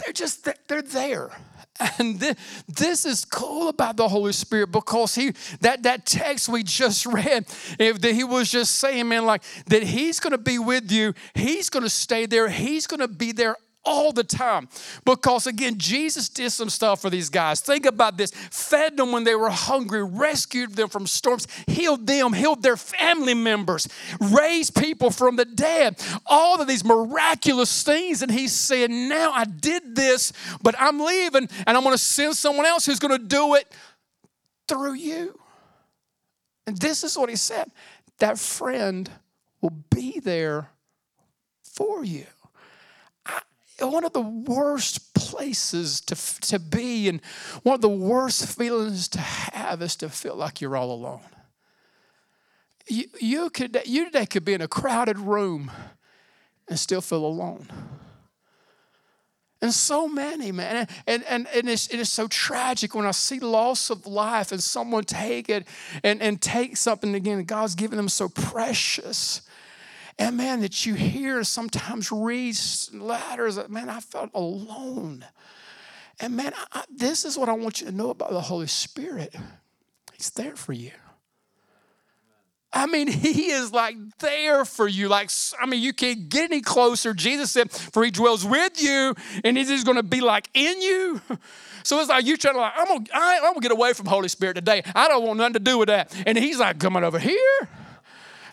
They're 0.03 0.13
just, 0.13 0.47
they're 0.67 0.81
there. 0.81 1.31
And 1.97 2.19
this 2.67 3.05
is 3.05 3.25
cool 3.25 3.69
about 3.69 3.97
the 3.97 4.07
Holy 4.07 4.33
Spirit 4.33 4.71
because 4.71 5.15
he 5.15 5.33
that 5.61 5.83
that 5.83 6.05
text 6.05 6.47
we 6.47 6.63
just 6.63 7.05
read, 7.05 7.45
if 7.79 7.99
that 8.01 8.13
he 8.13 8.23
was 8.23 8.51
just 8.51 8.75
saying, 8.75 9.07
man, 9.07 9.25
like 9.25 9.41
that 9.67 9.83
he's 9.83 10.19
going 10.19 10.31
to 10.31 10.37
be 10.37 10.59
with 10.59 10.91
you, 10.91 11.13
he's 11.33 11.69
going 11.69 11.83
to 11.83 11.89
stay 11.89 12.27
there, 12.27 12.49
he's 12.49 12.85
going 12.85 12.99
to 12.99 13.07
be 13.07 13.31
there 13.31 13.55
all 13.83 14.11
the 14.11 14.23
time. 14.23 14.69
Because 15.05 15.47
again, 15.47 15.77
Jesus 15.77 16.29
did 16.29 16.51
some 16.51 16.69
stuff 16.69 17.01
for 17.01 17.09
these 17.09 17.29
guys. 17.29 17.61
Think 17.61 17.85
about 17.85 18.17
this 18.17 18.31
fed 18.31 18.97
them 18.97 19.11
when 19.11 19.23
they 19.23 19.35
were 19.35 19.49
hungry, 19.49 20.03
rescued 20.03 20.75
them 20.75 20.89
from 20.89 21.07
storms, 21.07 21.47
healed 21.67 22.07
them, 22.07 22.33
healed 22.33 22.63
their 22.63 22.77
family 22.77 23.33
members, 23.33 23.87
raised 24.19 24.75
people 24.75 25.09
from 25.09 25.35
the 25.35 25.45
dead. 25.45 25.99
All 26.25 26.61
of 26.61 26.67
these 26.67 26.85
miraculous 26.85 27.83
things. 27.83 28.21
And 28.21 28.31
he's 28.31 28.53
saying, 28.53 29.09
Now 29.09 29.31
I 29.31 29.45
did 29.45 29.95
this, 29.95 30.33
but 30.61 30.75
I'm 30.77 30.99
leaving 30.99 31.49
and 31.65 31.77
I'm 31.77 31.83
going 31.83 31.95
to 31.95 32.01
send 32.01 32.35
someone 32.35 32.65
else 32.65 32.85
who's 32.85 32.99
going 32.99 33.17
to 33.17 33.25
do 33.25 33.55
it 33.55 33.71
through 34.67 34.93
you. 34.93 35.37
And 36.67 36.77
this 36.77 37.03
is 37.03 37.17
what 37.17 37.29
he 37.29 37.35
said 37.35 37.71
that 38.19 38.37
friend 38.37 39.09
will 39.61 39.73
be 39.89 40.19
there 40.19 40.69
for 41.63 42.05
you 42.05 42.25
one 43.81 44.03
of 44.03 44.13
the 44.13 44.21
worst 44.21 45.13
places 45.13 46.01
to, 46.01 46.15
to 46.41 46.59
be 46.59 47.07
and 47.07 47.21
one 47.63 47.75
of 47.75 47.81
the 47.81 47.89
worst 47.89 48.57
feelings 48.57 49.07
to 49.09 49.19
have 49.19 49.81
is 49.81 49.95
to 49.97 50.09
feel 50.09 50.35
like 50.35 50.61
you're 50.61 50.75
all 50.75 50.91
alone. 50.91 51.21
You, 52.87 53.05
you, 53.19 53.49
could, 53.49 53.81
you 53.85 54.05
today 54.05 54.25
could 54.25 54.45
be 54.45 54.53
in 54.53 54.61
a 54.61 54.67
crowded 54.67 55.19
room 55.19 55.71
and 56.67 56.79
still 56.79 57.01
feel 57.01 57.25
alone. 57.25 57.67
And 59.61 59.71
so 59.71 60.07
many, 60.07 60.51
man. 60.51 60.87
And, 61.05 61.23
and, 61.27 61.47
and 61.53 61.69
it's, 61.69 61.87
it 61.89 61.99
is 61.99 62.11
so 62.11 62.27
tragic 62.27 62.95
when 62.95 63.05
I 63.05 63.11
see 63.11 63.39
loss 63.39 63.91
of 63.91 64.07
life 64.07 64.51
and 64.51 64.61
someone 64.61 65.03
take 65.03 65.49
it 65.49 65.67
and, 66.03 66.19
and 66.21 66.41
take 66.41 66.77
something 66.77 67.13
again 67.13 67.43
God's 67.43 67.75
given 67.75 67.97
them 67.97 68.09
so 68.09 68.27
precious 68.27 69.41
and 70.19 70.37
man, 70.37 70.61
that 70.61 70.85
you 70.85 70.93
hear 70.93 71.43
sometimes 71.43 72.11
read 72.11 72.55
letters 72.93 73.57
uh, 73.57 73.67
man, 73.69 73.89
I 73.89 73.99
felt 73.99 74.31
alone. 74.33 75.25
And 76.19 76.35
man, 76.35 76.53
I, 76.71 76.83
this 76.95 77.25
is 77.25 77.37
what 77.37 77.49
I 77.49 77.53
want 77.53 77.81
you 77.81 77.87
to 77.87 77.91
know 77.91 78.09
about 78.09 78.31
the 78.31 78.41
Holy 78.41 78.67
Spirit. 78.67 79.35
He's 80.13 80.29
there 80.31 80.55
for 80.55 80.73
you. 80.73 80.91
I 82.73 82.85
mean, 82.85 83.07
he 83.11 83.51
is 83.51 83.73
like 83.73 83.95
there 84.19 84.65
for 84.65 84.87
you. 84.87 85.07
Like, 85.07 85.29
I 85.59 85.65
mean, 85.65 85.81
you 85.81 85.93
can't 85.93 86.29
get 86.29 86.51
any 86.51 86.61
closer. 86.61 87.13
Jesus 87.13 87.51
said, 87.51 87.71
For 87.71 88.03
he 88.03 88.11
dwells 88.11 88.45
with 88.45 88.81
you, 88.81 89.15
and 89.43 89.57
he's 89.57 89.83
going 89.83 89.97
to 89.97 90.03
be 90.03 90.21
like 90.21 90.49
in 90.53 90.81
you. 90.81 91.21
So 91.83 91.99
it's 91.99 92.09
like 92.09 92.25
you 92.27 92.37
trying 92.37 92.53
to 92.53 92.59
like, 92.59 92.73
I'm 92.75 92.87
gonna, 92.87 93.05
I'm 93.11 93.41
gonna 93.41 93.59
get 93.59 93.71
away 93.71 93.93
from 93.93 94.05
Holy 94.05 94.27
Spirit 94.27 94.53
today. 94.53 94.83
I 94.93 95.07
don't 95.07 95.25
want 95.25 95.39
nothing 95.39 95.53
to 95.53 95.59
do 95.59 95.79
with 95.79 95.87
that. 95.87 96.13
And 96.27 96.37
he's 96.37 96.59
like 96.59 96.77
coming 96.77 97.03
over 97.03 97.17
here. 97.17 97.69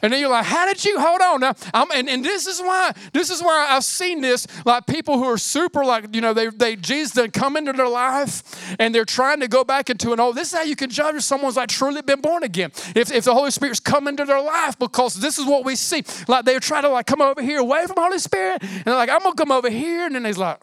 And 0.03 0.13
then 0.13 0.21
you're 0.21 0.31
like, 0.31 0.45
how 0.45 0.67
did 0.67 0.85
you 0.85 1.01
hold 1.01 1.21
on? 1.21 1.41
Now, 1.41 1.55
I'm, 1.75 1.91
and, 1.93 2.09
and 2.09 2.25
this 2.25 2.47
is 2.47 2.61
why, 2.61 2.93
this 3.13 3.31
is 3.31 3.43
where 3.43 3.67
I've 3.69 3.85
seen 3.85 4.21
this, 4.21 4.47
like 4.65 4.87
people 4.87 5.19
who 5.19 5.25
are 5.25 5.39
super, 5.39 5.85
like, 5.85 6.15
you 6.15 6.21
know, 6.21 6.33
they, 6.33 6.49
they 6.49 6.77
Jesus 6.77 7.13
done 7.13 7.31
come 7.31 7.57
into 7.57 7.73
their 7.73 7.89
life 7.89 8.77
and 8.79 8.95
they're 8.95 9.05
trying 9.05 9.41
to 9.41 9.49
go 9.49 9.65
back 9.65 9.91
into 9.91 10.13
an 10.13 10.21
old, 10.21 10.37
this 10.37 10.53
is 10.53 10.59
how 10.59 10.65
you 10.65 10.77
can 10.77 10.91
judge 10.91 11.17
if 11.17 11.23
someone's 11.23 11.57
like 11.57 11.69
truly 11.69 12.03
been 12.03 12.21
born 12.21 12.43
again. 12.43 12.71
If, 12.95 13.11
if 13.13 13.25
the 13.25 13.35
Holy 13.35 13.51
Spirit's 13.51 13.81
come 13.81 14.09
into 14.09 14.25
their 14.25 14.43
life, 14.43 14.79
because 14.79 15.15
this 15.15 15.39
is 15.39 15.47
what 15.47 15.65
we 15.65 15.77
see. 15.77 16.05
Like 16.27 16.45
they're 16.45 16.61
trying 16.61 16.83
to 16.83 16.91
like 16.91 17.07
come 17.07 17.23
over 17.23 17.43
here 17.43 17.61
away 17.61 17.87
from 17.87 17.97
Holy 17.99 18.19
Spirit. 18.19 18.63
And 18.63 18.85
they're 18.85 18.95
like, 18.95 19.11
I'm 19.11 19.21
gonna 19.21 19.35
come 19.35 19.53
over 19.53 19.71
here. 19.71 20.07
And 20.07 20.15
then 20.15 20.25
he's 20.25 20.39
like, 20.39 20.61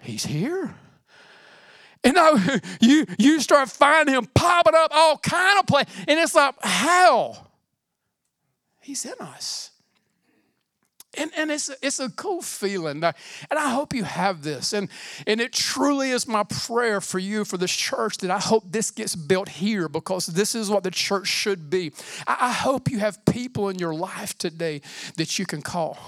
He's 0.00 0.24
here. 0.24 0.74
And 2.04 2.14
now 2.14 2.32
you 2.80 3.06
you 3.18 3.40
start 3.40 3.68
finding 3.68 4.14
him 4.14 4.26
popping 4.34 4.74
up 4.74 4.90
all 4.94 5.18
kind 5.18 5.58
of 5.58 5.66
play. 5.66 5.84
And 6.06 6.18
it's 6.18 6.34
like, 6.34 6.54
how? 6.62 7.47
He's 8.88 9.04
in 9.04 9.12
us. 9.20 9.70
And, 11.18 11.30
and 11.36 11.50
it's, 11.50 11.70
it's 11.82 12.00
a 12.00 12.08
cool 12.08 12.40
feeling. 12.40 13.04
And 13.04 13.14
I 13.50 13.68
hope 13.68 13.92
you 13.92 14.04
have 14.04 14.42
this. 14.42 14.72
And, 14.72 14.88
and 15.26 15.42
it 15.42 15.52
truly 15.52 16.08
is 16.08 16.26
my 16.26 16.44
prayer 16.44 17.02
for 17.02 17.18
you, 17.18 17.44
for 17.44 17.58
this 17.58 17.70
church, 17.70 18.16
that 18.18 18.30
I 18.30 18.38
hope 18.38 18.64
this 18.72 18.90
gets 18.90 19.14
built 19.14 19.50
here 19.50 19.90
because 19.90 20.24
this 20.28 20.54
is 20.54 20.70
what 20.70 20.84
the 20.84 20.90
church 20.90 21.26
should 21.26 21.68
be. 21.68 21.92
I, 22.26 22.38
I 22.40 22.52
hope 22.52 22.90
you 22.90 22.98
have 23.00 23.22
people 23.26 23.68
in 23.68 23.78
your 23.78 23.92
life 23.92 24.38
today 24.38 24.80
that 25.16 25.38
you 25.38 25.44
can 25.44 25.60
call 25.60 25.98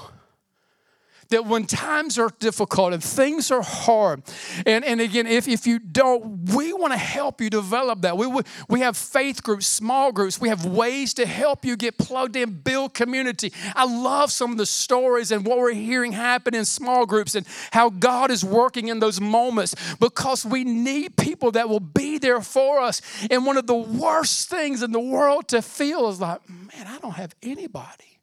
that 1.30 1.46
when 1.46 1.64
times 1.66 2.18
are 2.18 2.30
difficult 2.38 2.92
and 2.92 3.02
things 3.02 3.50
are 3.50 3.62
hard, 3.62 4.22
and, 4.66 4.84
and 4.84 5.00
again, 5.00 5.26
if, 5.26 5.48
if 5.48 5.66
you 5.66 5.78
don't, 5.78 6.54
we 6.54 6.72
want 6.72 6.92
to 6.92 6.98
help 6.98 7.40
you 7.40 7.50
develop 7.50 8.02
that. 8.02 8.16
We, 8.16 8.26
we, 8.26 8.42
we 8.68 8.80
have 8.80 8.96
faith 8.96 9.42
groups, 9.42 9.66
small 9.66 10.12
groups, 10.12 10.40
we 10.40 10.48
have 10.48 10.64
ways 10.64 11.14
to 11.14 11.26
help 11.26 11.64
you 11.64 11.76
get 11.76 11.98
plugged 11.98 12.36
in, 12.36 12.50
build 12.50 12.94
community. 12.94 13.52
I 13.74 13.84
love 13.84 14.30
some 14.30 14.52
of 14.52 14.58
the 14.58 14.66
stories 14.66 15.30
and 15.30 15.46
what 15.46 15.58
we're 15.58 15.72
hearing 15.72 16.12
happen 16.12 16.54
in 16.54 16.64
small 16.64 17.06
groups 17.06 17.34
and 17.34 17.46
how 17.70 17.90
God 17.90 18.30
is 18.30 18.44
working 18.44 18.88
in 18.88 19.00
those 19.00 19.20
moments 19.20 19.74
because 19.98 20.44
we 20.44 20.64
need 20.64 21.16
people 21.16 21.52
that 21.52 21.68
will 21.68 21.80
be 21.80 22.18
there 22.18 22.40
for 22.40 22.80
us. 22.80 23.00
And 23.30 23.46
one 23.46 23.56
of 23.56 23.66
the 23.66 23.74
worst 23.74 24.50
things 24.50 24.82
in 24.82 24.92
the 24.92 25.00
world 25.00 25.48
to 25.48 25.62
feel 25.62 26.08
is 26.08 26.20
like, 26.20 26.40
man, 26.48 26.86
I 26.86 26.98
don't 26.98 27.12
have 27.12 27.34
anybody. 27.42 28.18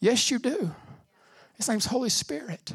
Yes, 0.00 0.30
you 0.30 0.38
do. 0.38 0.74
His 1.58 1.68
name's 1.68 1.86
Holy 1.86 2.08
Spirit. 2.08 2.72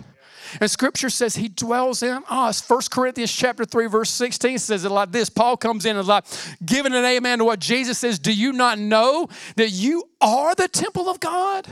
And 0.60 0.70
scripture 0.70 1.10
says 1.10 1.36
he 1.36 1.48
dwells 1.48 2.04
in 2.04 2.22
us. 2.30 2.62
First 2.62 2.92
Corinthians 2.92 3.32
chapter 3.32 3.66
3, 3.66 3.88
verse 3.88 4.10
16 4.10 4.60
says 4.60 4.86
it 4.86 4.90
like 4.90 5.12
this. 5.12 5.30
Paul 5.30 5.58
comes 5.58 5.86
in 5.86 5.98
and 5.98 6.08
like 6.08 6.26
giving 6.64 6.94
an 6.94 7.06
amen 7.06 7.40
to 7.40 7.46
what 7.46 7.60
Jesus 7.60 7.98
says. 7.98 8.20
Do 8.20 8.34
you 8.34 8.52
not 8.52 8.78
know 8.78 9.30
that 9.56 9.70
you 9.70 10.04
are 10.22 10.54
the 10.54 10.68
temple 10.68 11.10
of 11.10 11.20
God? 11.20 11.68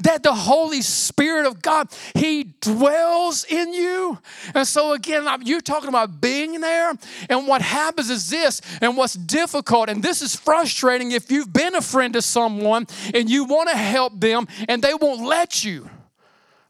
that 0.00 0.22
the 0.22 0.34
Holy 0.34 0.82
Spirit 0.82 1.46
of 1.46 1.62
God, 1.62 1.88
He 2.14 2.54
dwells 2.60 3.44
in 3.44 3.72
you. 3.72 4.18
And 4.54 4.66
so, 4.66 4.92
again, 4.92 5.26
you're 5.42 5.60
talking 5.60 5.88
about 5.88 6.20
being 6.20 6.60
there. 6.60 6.92
And 7.28 7.46
what 7.46 7.62
happens 7.62 8.10
is 8.10 8.30
this, 8.30 8.60
and 8.80 8.96
what's 8.96 9.14
difficult, 9.14 9.88
and 9.88 10.02
this 10.02 10.22
is 10.22 10.36
frustrating 10.36 11.12
if 11.12 11.30
you've 11.30 11.52
been 11.52 11.74
a 11.74 11.80
friend 11.80 12.14
to 12.14 12.22
someone 12.22 12.86
and 13.14 13.30
you 13.30 13.44
want 13.44 13.70
to 13.70 13.76
help 13.76 14.20
them 14.20 14.46
and 14.68 14.82
they 14.82 14.94
won't 14.94 15.22
let 15.22 15.64
you. 15.64 15.88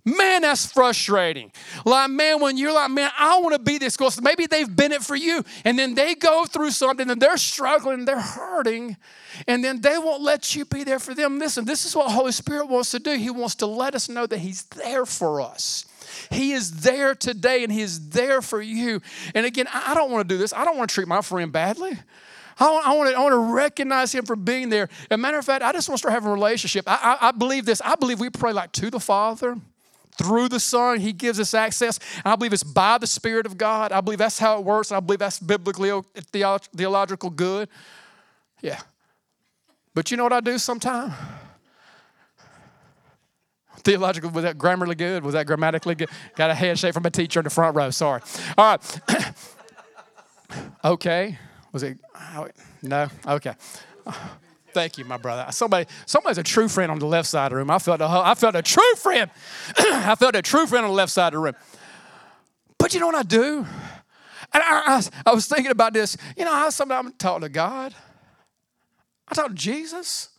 Man, 0.05 0.43
that's 0.43 0.73
frustrating. 0.73 1.53
Like, 1.85 2.11
man, 2.11 2.41
when 2.41 2.57
you're 2.57 2.73
like, 2.73 2.91
man, 2.91 3.11
I 3.19 3.39
want 3.41 3.55
to 3.55 3.59
be 3.59 3.79
this 3.79 3.97
close. 3.97 4.21
Maybe 4.21 4.47
they've 4.47 4.75
been 4.75 4.93
it 4.93 5.03
for 5.03 5.17
you, 5.17 5.45
and 5.65 5.79
then 5.79 5.95
they 5.95 6.15
go 6.15 6.47
through 6.47 6.71
something 6.71 7.11
and 7.11 7.21
they're 7.21 7.37
struggling, 7.37 8.05
they're 8.05 8.21
hurting, 8.21 8.97
and 9.47 9.63
then 9.63 9.81
they 9.81 9.99
won't 9.99 10.23
let 10.23 10.55
you 10.55 10.65
be 10.65 10.85
there 10.85 10.99
for 10.99 11.15
them. 11.15 11.39
Listen, 11.39 11.65
this 11.65 11.85
is 11.85 11.95
what 11.95 12.11
Holy 12.11 12.33
Spirit 12.33 12.69
wants 12.69 12.91
to 12.93 12.99
do. 12.99 13.17
He 13.17 13.31
wants 13.31 13.57
to 13.57 13.67
let 13.67 13.95
us 13.95 14.09
know 14.09 14.27
that 14.27 14.39
He's 14.39 14.63
there 14.65 15.05
for 15.05 15.41
us. 15.41 15.85
He 16.31 16.53
is 16.53 16.81
there 16.81 17.15
today, 17.15 17.63
and 17.63 17.73
He 17.73 17.83
is 17.83 18.09
there 18.11 18.41
for 18.41 18.63
you. 18.63 19.03
And 19.35 19.45
again, 19.45 19.67
I 19.73 19.95
don't 19.95 20.11
want 20.11 20.27
to 20.27 20.35
do 20.35 20.39
this. 20.39 20.53
I 20.53 20.65
don't 20.65 20.79
want 20.79 20.91
to 20.91 20.95
treat 20.95 21.09
my 21.09 21.21
friend 21.21 21.53
badly. 21.53 21.99
I 22.59 22.95
want, 22.95 23.11
to, 23.11 23.17
I 23.17 23.21
want 23.21 23.33
to 23.33 23.55
recognize 23.55 24.13
him 24.13 24.27
for 24.27 24.37
being 24.37 24.69
there. 24.69 24.85
As 24.85 25.07
a 25.13 25.17
matter 25.17 25.39
of 25.39 25.47
fact, 25.47 25.65
I 25.65 25.73
just 25.73 25.89
want 25.89 25.97
to 25.97 26.03
start 26.03 26.13
having 26.13 26.29
a 26.29 26.33
relationship. 26.33 26.85
I, 26.87 27.17
I, 27.21 27.29
I 27.29 27.33
believe 27.33 27.65
this. 27.65 27.81
I 27.83 27.95
believe 27.95 28.21
we 28.21 28.29
pray 28.29 28.53
like 28.53 28.73
to 28.73 28.91
the 28.91 29.01
Father 29.01 29.57
through 30.21 30.51
the 30.51 30.61
Son, 30.61 31.01
He 31.01 31.13
gives 31.13 31.41
us 31.41 31.55
access. 31.55 31.99
I 32.25 32.37
believe 32.37 32.53
it's 32.53 32.63
by 32.63 32.99
the 32.99 33.07
Spirit 33.07 33.47
of 33.47 33.57
God. 33.57 33.91
I 33.91 34.03
believe 34.03 34.19
that's 34.19 34.39
how 34.39 34.59
it 34.59 34.65
works. 34.65 34.93
I 34.93 35.01
believe 35.01 35.19
that's 35.19 35.41
biblically 35.41 35.91
theological 36.33 37.31
good. 37.31 37.69
Yeah. 38.61 38.81
But 39.95 40.11
you 40.11 40.19
know 40.19 40.25
what 40.25 40.35
I 40.35 40.41
do 40.41 40.59
sometimes? 40.59 41.15
Theological, 43.79 44.31
was 44.31 44.43
that 44.43 44.59
grammarly 44.59 44.97
good? 44.97 45.25
Was 45.25 45.33
that 45.33 45.47
grammatically 45.47 45.95
good? 45.95 46.11
Got 46.37 46.51
a 46.51 46.55
handshake 46.55 46.93
from 46.93 47.07
a 47.07 47.11
teacher 47.11 47.41
in 47.41 47.45
the 47.45 47.51
front 47.51 47.75
row. 47.75 47.89
Sorry. 47.91 48.21
All 48.59 48.77
right. 48.77 49.35
okay. 50.85 51.39
Was 51.73 51.83
it? 51.83 51.99
No? 52.83 53.09
Okay. 53.27 53.55
Thank 54.73 54.99
you, 54.99 55.05
my 55.05 55.17
brother. 55.17 55.47
Somebody, 55.53 55.87
somebody's 56.07 56.39
a 56.39 56.43
true 56.43 56.69
friend 56.69 56.91
on 56.91 56.99
the 56.99 57.07
left 57.07 57.29
side 57.29 57.47
of 57.47 57.51
the 57.51 57.57
room. 57.57 57.71
I 57.71 57.79
felt 57.79 58.01
a, 58.01 58.07
I 58.07 58.35
felt 58.35 58.55
a 58.55 58.63
true 58.63 58.95
friend. 58.97 59.31
I 59.79 60.15
felt 60.15 60.35
a 60.35 60.43
true 60.43 60.67
friend 60.67 60.85
on 60.85 60.91
the 60.91 60.97
left 60.97 61.13
side 61.13 61.29
of 61.29 61.33
the 61.35 61.39
room. 61.39 61.55
But 62.79 62.95
you 62.95 63.01
know 63.01 63.07
what 63.07 63.17
I 63.17 63.23
do? 63.23 63.67
And 64.53 64.63
I, 64.63 64.97
I, 64.97 65.03
I 65.27 65.35
was 65.35 65.47
thinking 65.47 65.71
about 65.71 65.93
this. 65.93 66.17
You 66.37 66.45
know 66.45 66.55
how 66.55 66.71
sometimes 66.71 67.09
I'm 67.09 67.13
talking 67.15 67.43
to 67.43 67.49
God? 67.49 67.95
I 69.29 69.35
talk 69.35 69.49
to 69.49 69.55
Jesus. 69.55 70.30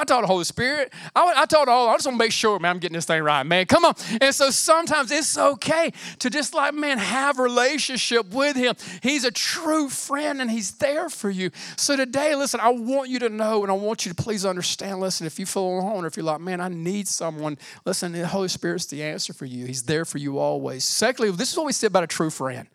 I 0.00 0.04
taught 0.04 0.22
the 0.22 0.26
Holy 0.26 0.44
Spirit. 0.44 0.92
I, 1.14 1.34
I 1.36 1.46
taught 1.46 1.68
all. 1.68 1.88
I 1.88 1.94
just 1.94 2.06
want 2.06 2.14
to 2.16 2.24
make 2.24 2.32
sure, 2.32 2.58
man, 2.58 2.70
I'm 2.70 2.78
getting 2.78 2.94
this 2.94 3.04
thing 3.04 3.22
right, 3.22 3.44
man. 3.44 3.66
Come 3.66 3.84
on. 3.84 3.94
And 4.20 4.34
so 4.34 4.50
sometimes 4.50 5.10
it's 5.10 5.36
okay 5.36 5.92
to 6.20 6.30
just 6.30 6.54
like, 6.54 6.72
man, 6.72 6.96
have 6.96 7.38
a 7.38 7.42
relationship 7.42 8.32
with 8.32 8.56
Him. 8.56 8.74
He's 9.02 9.24
a 9.24 9.30
true 9.30 9.90
friend 9.90 10.40
and 10.40 10.50
He's 10.50 10.72
there 10.72 11.10
for 11.10 11.28
you. 11.28 11.50
So 11.76 11.96
today, 11.96 12.34
listen, 12.34 12.60
I 12.60 12.70
want 12.70 13.10
you 13.10 13.18
to 13.18 13.28
know 13.28 13.62
and 13.62 13.70
I 13.70 13.74
want 13.74 14.06
you 14.06 14.12
to 14.12 14.22
please 14.22 14.46
understand. 14.46 15.00
Listen, 15.00 15.26
if 15.26 15.38
you 15.38 15.44
feel 15.44 15.66
alone 15.66 16.04
or 16.04 16.06
if 16.06 16.16
you're 16.16 16.24
like, 16.24 16.40
man, 16.40 16.60
I 16.60 16.68
need 16.68 17.06
someone, 17.06 17.58
listen, 17.84 18.12
the 18.12 18.26
Holy 18.26 18.48
Spirit's 18.48 18.86
the 18.86 19.02
answer 19.02 19.34
for 19.34 19.44
you. 19.44 19.66
He's 19.66 19.82
there 19.82 20.06
for 20.06 20.16
you 20.16 20.38
always. 20.38 20.84
Secondly, 20.84 21.30
this 21.32 21.52
is 21.52 21.56
what 21.56 21.66
we 21.66 21.72
say 21.72 21.88
about 21.88 22.04
a 22.04 22.06
true 22.06 22.30
friend. 22.30 22.68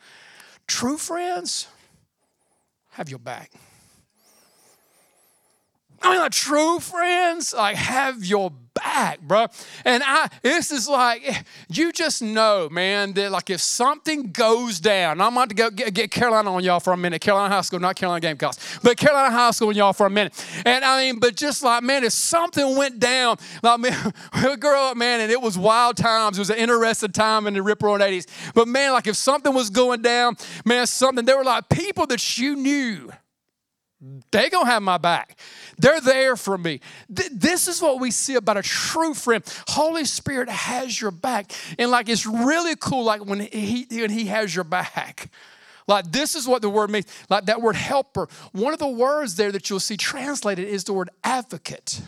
True 0.68 0.98
friends 0.98 1.68
have 2.92 3.10
your 3.10 3.20
back. 3.20 3.52
I 6.06 6.12
mean, 6.12 6.20
like 6.20 6.34
true 6.34 6.80
friends, 6.80 7.52
like 7.52 7.76
have 7.76 8.24
your 8.24 8.52
back, 8.76 9.22
bro. 9.22 9.48
And 9.86 10.04
I, 10.06 10.30
this 10.44 10.72
is 10.72 10.88
like, 10.88 11.44
you 11.68 11.91
just 11.91 12.22
know, 12.22 12.70
man, 12.70 13.13
that 13.13 13.32
like 13.32 13.50
if 13.50 13.60
something 13.60 14.32
goes 14.32 14.80
down, 14.80 15.20
I'm 15.20 15.34
about 15.34 15.50
to 15.50 15.56
go 15.56 15.72
get, 15.72 15.96
get 15.96 16.12
Carolina 16.12 16.54
on 16.54 16.63
y'all 16.63 16.80
for 16.80 16.94
a 16.94 16.98
minute. 16.98 17.22
Carolina 17.22 17.52
High 17.52 17.62
School, 17.62 17.80
not 17.80 17.96
Carolina 17.96 18.22
Gamecocks, 18.22 18.78
but 18.84 18.98
Carolina 18.98 19.32
High 19.32 19.50
School 19.50 19.70
on 19.70 19.76
y'all 19.76 19.94
for 19.94 20.06
a 20.06 20.10
minute. 20.12 20.34
And 20.63 20.86
I 20.86 21.02
mean, 21.02 21.18
but 21.18 21.36
just 21.36 21.63
like, 21.63 21.82
man, 21.82 22.04
if 22.04 22.13
something 22.13 22.78
went 22.78 23.00
down, 23.00 23.38
like, 23.63 23.80
man, 23.80 24.13
we 24.44 24.56
grew 24.58 24.78
up, 24.78 24.98
man, 24.98 25.22
and 25.22 25.32
it 25.32 25.41
was 25.41 25.58
wild 25.58 25.98
times. 25.98 26.38
It 26.38 26.41
was 26.41 26.52
an 26.52 26.58
interesting 26.58 27.13
time 27.13 27.48
in 27.48 27.56
the 27.56 27.63
rip 27.63 27.82
roaring 27.82 28.04
80s. 28.04 28.28
But 28.54 28.68
man, 28.68 28.91
like 28.91 29.08
if 29.08 29.15
something 29.15 29.56
was 29.56 29.72
going 29.72 30.04
down, 30.04 30.38
man, 30.65 30.86
something, 30.86 31.26
there 31.26 31.38
were 31.38 31.44
like 31.44 31.68
people 31.70 32.06
that 32.08 32.38
you 32.38 32.56
knew 32.56 33.12
they 34.32 34.50
gonna 34.50 34.65
have 34.65 34.84
my 34.84 34.98
back. 34.98 35.39
They're 35.78 36.02
there 36.02 36.36
for 36.36 36.58
me. 36.58 36.80
Th- 37.14 37.32
this 37.32 37.68
is 37.68 37.82
what 37.82 38.00
we 38.00 38.12
see 38.12 38.36
about 38.36 38.58
a 38.58 38.62
true 38.62 39.14
friend. 39.14 39.44
Holy 39.68 40.06
Spirit 40.06 40.50
has 40.50 41.00
your 41.00 41.12
back, 41.12 41.52
and 41.78 41.92
like 41.92 42.10
it's 42.10 42.26
really 42.26 42.76
cool. 42.76 43.04
Like 43.04 43.26
when 43.26 43.40
he 43.40 43.88
when 43.92 44.10
he 44.10 44.26
has 44.26 44.56
your 44.56 44.64
back. 44.64 45.30
Like 45.88 46.12
this 46.12 46.34
is 46.34 46.48
what 46.48 46.64
the 46.64 46.70
word 46.70 46.90
means. 46.90 47.06
Like 47.30 47.46
that 47.46 47.62
word 47.62 47.76
helper. 47.76 48.28
One 48.54 48.74
of 48.74 48.80
the 48.80 48.88
words 48.88 49.36
there 49.36 49.52
that 49.52 49.70
you'll 49.70 49.80
see 49.80 49.98
translated 49.98 50.68
is 50.68 50.84
the 50.84 50.94
word 50.94 51.12
advocate 51.24 52.02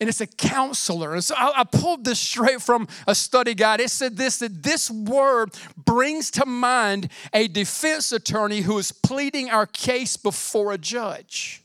and 0.00 0.08
it's 0.08 0.20
a 0.20 0.26
counselor. 0.26 1.12
And 1.12 1.22
so 1.22 1.34
I, 1.36 1.60
I, 1.60 1.64
pulled 1.64 2.04
this 2.04 2.18
straight 2.18 2.62
from 2.62 2.88
a 3.06 3.14
study 3.14 3.54
guide. 3.54 3.80
It 3.80 3.90
said 3.90 4.16
this 4.16 4.38
that 4.38 4.62
this 4.62 4.90
word 4.90 5.50
brings 5.76 6.30
to 6.32 6.46
mind 6.46 7.10
a 7.32 7.48
defense 7.48 8.10
attorney 8.10 8.62
who 8.62 8.78
is 8.78 8.92
pleading 8.92 9.50
our 9.50 9.66
case 9.66 10.16
before 10.16 10.72
a 10.72 10.78
judge, 10.78 11.62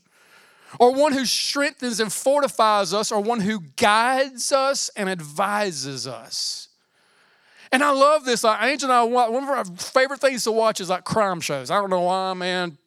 or 0.78 0.92
one 0.94 1.12
who 1.12 1.24
strengthens 1.24 2.00
and 2.00 2.12
fortifies 2.12 2.92
us, 2.92 3.12
or 3.12 3.20
one 3.20 3.40
who 3.40 3.60
guides 3.76 4.52
us 4.52 4.90
and 4.96 5.08
advises 5.08 6.06
us. 6.06 6.68
And 7.72 7.82
I 7.82 7.90
love 7.90 8.24
this. 8.24 8.44
Like 8.44 8.62
Angel 8.62 8.90
and 8.90 8.96
I, 8.96 9.02
one 9.28 9.42
of 9.42 9.48
our 9.48 9.64
favorite 9.64 10.20
things 10.20 10.44
to 10.44 10.52
watch 10.52 10.80
is 10.80 10.88
like 10.88 11.04
crime 11.04 11.40
shows. 11.40 11.70
I 11.70 11.76
don't 11.80 11.90
know 11.90 12.02
why, 12.02 12.34
man. 12.34 12.78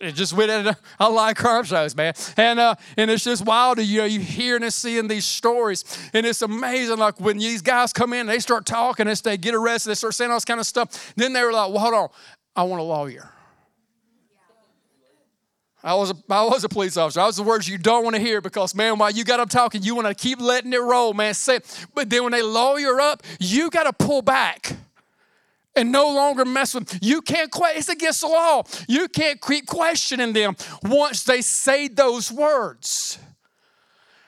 It 0.00 0.14
just 0.14 0.32
went 0.32 0.50
in, 0.50 0.74
I 1.00 1.08
like 1.08 1.36
crime 1.36 1.64
shows, 1.64 1.94
man. 1.94 2.14
And 2.36 2.58
uh, 2.58 2.74
and 2.96 3.10
it's 3.10 3.24
just 3.24 3.44
wild 3.44 3.76
to 3.76 3.84
you 3.84 3.98
know, 3.98 4.04
you 4.06 4.20
hearing 4.20 4.62
and 4.62 4.72
seeing 4.72 5.08
these 5.08 5.26
stories. 5.26 5.84
And 6.14 6.24
it's 6.24 6.42
amazing, 6.42 6.98
like 6.98 7.20
when 7.20 7.38
these 7.38 7.62
guys 7.62 7.92
come 7.92 8.12
in, 8.12 8.26
they 8.26 8.38
start 8.38 8.66
talking, 8.66 9.06
they 9.22 9.36
get 9.36 9.54
arrested, 9.54 9.90
they 9.90 9.94
start 9.94 10.14
saying 10.14 10.30
all 10.30 10.36
this 10.36 10.44
kind 10.44 10.60
of 10.60 10.66
stuff. 10.66 11.12
Then 11.16 11.32
they 11.32 11.44
were 11.44 11.52
like, 11.52 11.70
well, 11.70 11.80
hold 11.80 11.94
on, 11.94 12.08
I 12.56 12.62
want 12.62 12.80
a 12.80 12.84
lawyer. 12.84 13.30
I 15.82 15.94
was, 15.94 16.10
a, 16.10 16.14
I 16.28 16.44
was 16.44 16.62
a 16.62 16.68
police 16.68 16.96
officer. 16.96 17.20
I 17.20 17.26
was 17.26 17.36
the 17.36 17.42
words 17.42 17.66
you 17.68 17.78
don't 17.78 18.04
want 18.04 18.14
to 18.14 18.20
hear 18.20 18.40
because, 18.40 18.74
man, 18.74 18.98
while 18.98 19.10
you 19.10 19.24
got 19.24 19.38
them 19.38 19.48
talking, 19.48 19.82
you 19.82 19.94
want 19.94 20.08
to 20.08 20.14
keep 20.14 20.40
letting 20.40 20.72
it 20.72 20.80
roll, 20.80 21.14
man. 21.14 21.34
But 21.94 22.10
then 22.10 22.22
when 22.24 22.32
they 22.32 22.42
lawyer 22.42 23.00
up, 23.00 23.22
you 23.38 23.70
got 23.70 23.84
to 23.84 23.92
pull 23.92 24.20
back 24.20 24.76
and 25.74 25.90
no 25.90 26.08
longer 26.08 26.44
mess 26.44 26.74
with 26.74 26.88
them. 26.88 26.98
You 27.02 27.22
can't. 27.22 27.50
It's 27.74 27.88
against 27.88 28.20
the 28.20 28.26
law. 28.28 28.64
You 28.88 29.08
can't 29.08 29.40
keep 29.40 29.66
questioning 29.66 30.32
them 30.32 30.56
once 30.82 31.24
they 31.24 31.40
say 31.40 31.88
those 31.88 32.30
words. 32.30 33.18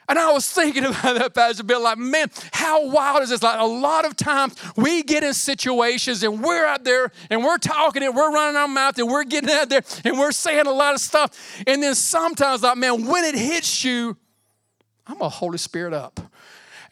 And 0.09 0.19
I 0.19 0.33
was 0.33 0.51
thinking 0.51 0.85
about 0.85 1.19
that, 1.19 1.35
Pastor 1.35 1.62
Bill, 1.62 1.83
like, 1.83 1.99
man, 1.99 2.31
how 2.53 2.87
wild 2.87 3.23
is 3.23 3.31
this? 3.31 3.43
Like, 3.43 3.61
a 3.61 3.65
lot 3.65 4.05
of 4.05 4.17
times 4.17 4.55
we 4.77 5.03
get 5.03 5.25
in 5.25 5.35
situations 5.35 6.23
and 6.23 6.43
we're 6.43 6.67
out 6.67 6.85
there 6.85 7.12
and 7.31 7.45
we're 7.45 7.59
talking 7.59 8.03
and 8.03 8.15
we're 8.15 8.33
running 8.33 8.57
our 8.57 8.69
mouth 8.69 8.99
and 8.99 9.09
we're 9.09 9.25
getting 9.25 9.51
out 9.51 9.69
there 9.69 9.83
and 10.05 10.19
we're 10.19 10.33
saying 10.33 10.67
a 10.67 10.73
lot 10.73 10.95
of 10.95 11.01
stuff. 11.01 11.62
And 11.67 11.83
then 11.83 11.95
sometimes, 11.95 12.62
like, 12.62 12.77
man, 12.77 13.07
when 13.07 13.25
it 13.25 13.35
hits 13.35 13.85
you, 13.85 14.17
I'm 15.07 15.21
a 15.21 15.29
Holy 15.29 15.59
Spirit 15.59 15.93
up. 15.93 16.21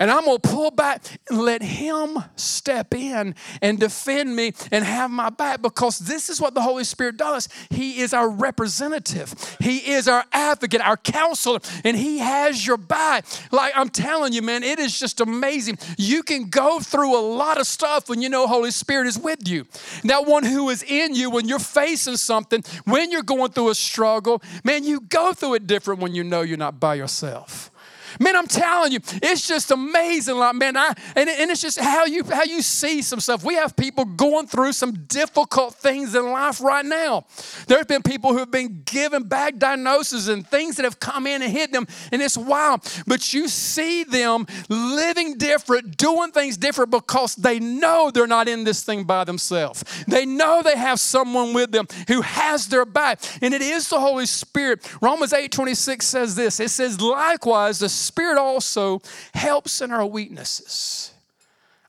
And 0.01 0.11
I'm 0.11 0.25
going 0.25 0.41
to 0.41 0.49
pull 0.49 0.71
back 0.71 1.03
and 1.29 1.41
let 1.43 1.63
Him 1.63 2.19
step 2.35 2.95
in 2.95 3.35
and 3.61 3.79
defend 3.79 4.35
me 4.35 4.55
and 4.73 4.83
have 4.83 5.11
my 5.11 5.29
back 5.29 5.61
because 5.61 5.99
this 5.99 6.31
is 6.31 6.41
what 6.41 6.55
the 6.55 6.63
Holy 6.63 6.85
Spirit 6.85 7.19
does. 7.19 7.51
He 7.69 8.01
is 8.01 8.15
our 8.15 8.31
representative, 8.31 9.35
He 9.61 9.93
is 9.93 10.09
our 10.09 10.25
advocate, 10.33 10.81
our 10.81 10.97
counselor, 10.97 11.61
and 11.85 11.97
He 11.97 12.19
has 12.19 12.67
your 12.67 12.79
back. 12.79 13.27
Like 13.53 13.75
I'm 13.77 13.91
telling 13.91 14.33
you, 14.33 14.41
man, 14.41 14.63
it 14.63 14.79
is 14.79 14.99
just 14.99 15.21
amazing. 15.21 15.79
You 15.99 16.23
can 16.23 16.49
go 16.49 16.81
through 16.81 17.19
a 17.19 17.21
lot 17.21 17.61
of 17.61 17.67
stuff 17.67 18.09
when 18.09 18.23
you 18.23 18.31
know 18.31 18.47
Holy 18.47 18.71
Spirit 18.71 19.07
is 19.07 19.19
with 19.19 19.47
you. 19.47 19.67
That 20.05 20.27
one 20.27 20.45
who 20.45 20.71
is 20.71 20.83
in 20.83 21.15
you 21.15 21.31
when 21.31 21.47
you're 21.47 21.59
facing 21.59 22.17
something, 22.17 22.65
when 22.87 23.11
you're 23.11 23.23
going 23.23 23.51
through 23.51 23.69
a 23.69 23.75
struggle, 23.75 24.43
man, 24.65 24.83
you 24.85 25.01
go 25.01 25.35
through 25.35 25.55
it 25.55 25.67
different 25.67 26.01
when 26.01 26.15
you 26.15 26.25
know 26.25 26.41
you're 26.41 26.57
not 26.57 26.81
by 26.81 26.95
yourself. 26.95 27.71
Man, 28.19 28.35
I'm 28.37 28.47
telling 28.47 28.93
you, 28.93 28.99
it's 29.23 29.47
just 29.47 29.71
amazing. 29.71 30.37
Like, 30.37 30.55
man, 30.57 30.77
I 30.77 30.95
and, 31.15 31.29
and 31.29 31.51
it's 31.51 31.61
just 31.61 31.79
how 31.79 32.05
you 32.07 32.25
how 32.25 32.45
you 32.45 32.63
see 32.63 33.03
some 33.03 33.21
stuff. 33.21 33.45
We 33.45 33.55
have 33.55 33.77
people 33.77 34.05
going 34.05 34.47
through 34.47 34.73
some 34.73 34.93
difficult 35.07 35.75
things 35.75 36.15
in 36.15 36.31
life 36.31 36.61
right 36.61 36.85
now. 36.85 37.27
There 37.67 37.79
have 37.79 37.89
been 37.89 38.03
people 38.03 38.33
who 38.33 38.39
have 38.39 38.51
been 38.51 38.83
given 38.85 39.25
bad 39.25 39.59
diagnoses 39.59 40.29
and 40.29 40.47
things 40.47 40.77
that 40.77 40.85
have 40.85 40.99
come 40.99 41.27
in 41.27 41.43
and 41.43 41.53
hit 41.53 41.73
them, 41.73 41.87
and 42.11 42.21
it's 42.23 42.37
wild. 42.37 42.81
But 43.07 43.33
you 43.33 43.49
see 43.49 44.05
them 44.05 44.47
living 44.69 45.39
different, 45.39 45.97
doing 45.97 46.33
things 46.33 46.57
different 46.57 46.91
because 46.91 47.37
they 47.37 47.61
know 47.61 48.11
they're 48.11 48.27
not 48.27 48.49
in 48.49 48.65
this 48.65 48.83
thing 48.83 49.05
by 49.05 49.25
themselves. 49.25 49.85
They 50.09 50.27
know 50.27 50.63
they 50.63 50.77
have 50.77 50.99
someone 50.99 51.53
with 51.53 51.73
them 51.73 51.87
who 52.09 52.23
has 52.23 52.69
their 52.69 52.85
back, 52.85 53.21
and 53.43 53.55
it 53.55 53.63
is 53.63 53.89
the 53.89 54.01
Holy 54.01 54.27
Spirit. 54.27 54.89
Romans 55.01 55.33
8 55.33 55.53
26 55.53 56.07
says 56.07 56.35
this. 56.35 56.61
It 56.61 56.71
says, 56.71 57.01
likewise, 57.01 57.79
the 57.79 57.89
Spirit 58.01 58.39
also 58.39 59.03
helps 59.35 59.81
in 59.81 59.91
our 59.91 60.07
weaknesses. 60.07 61.13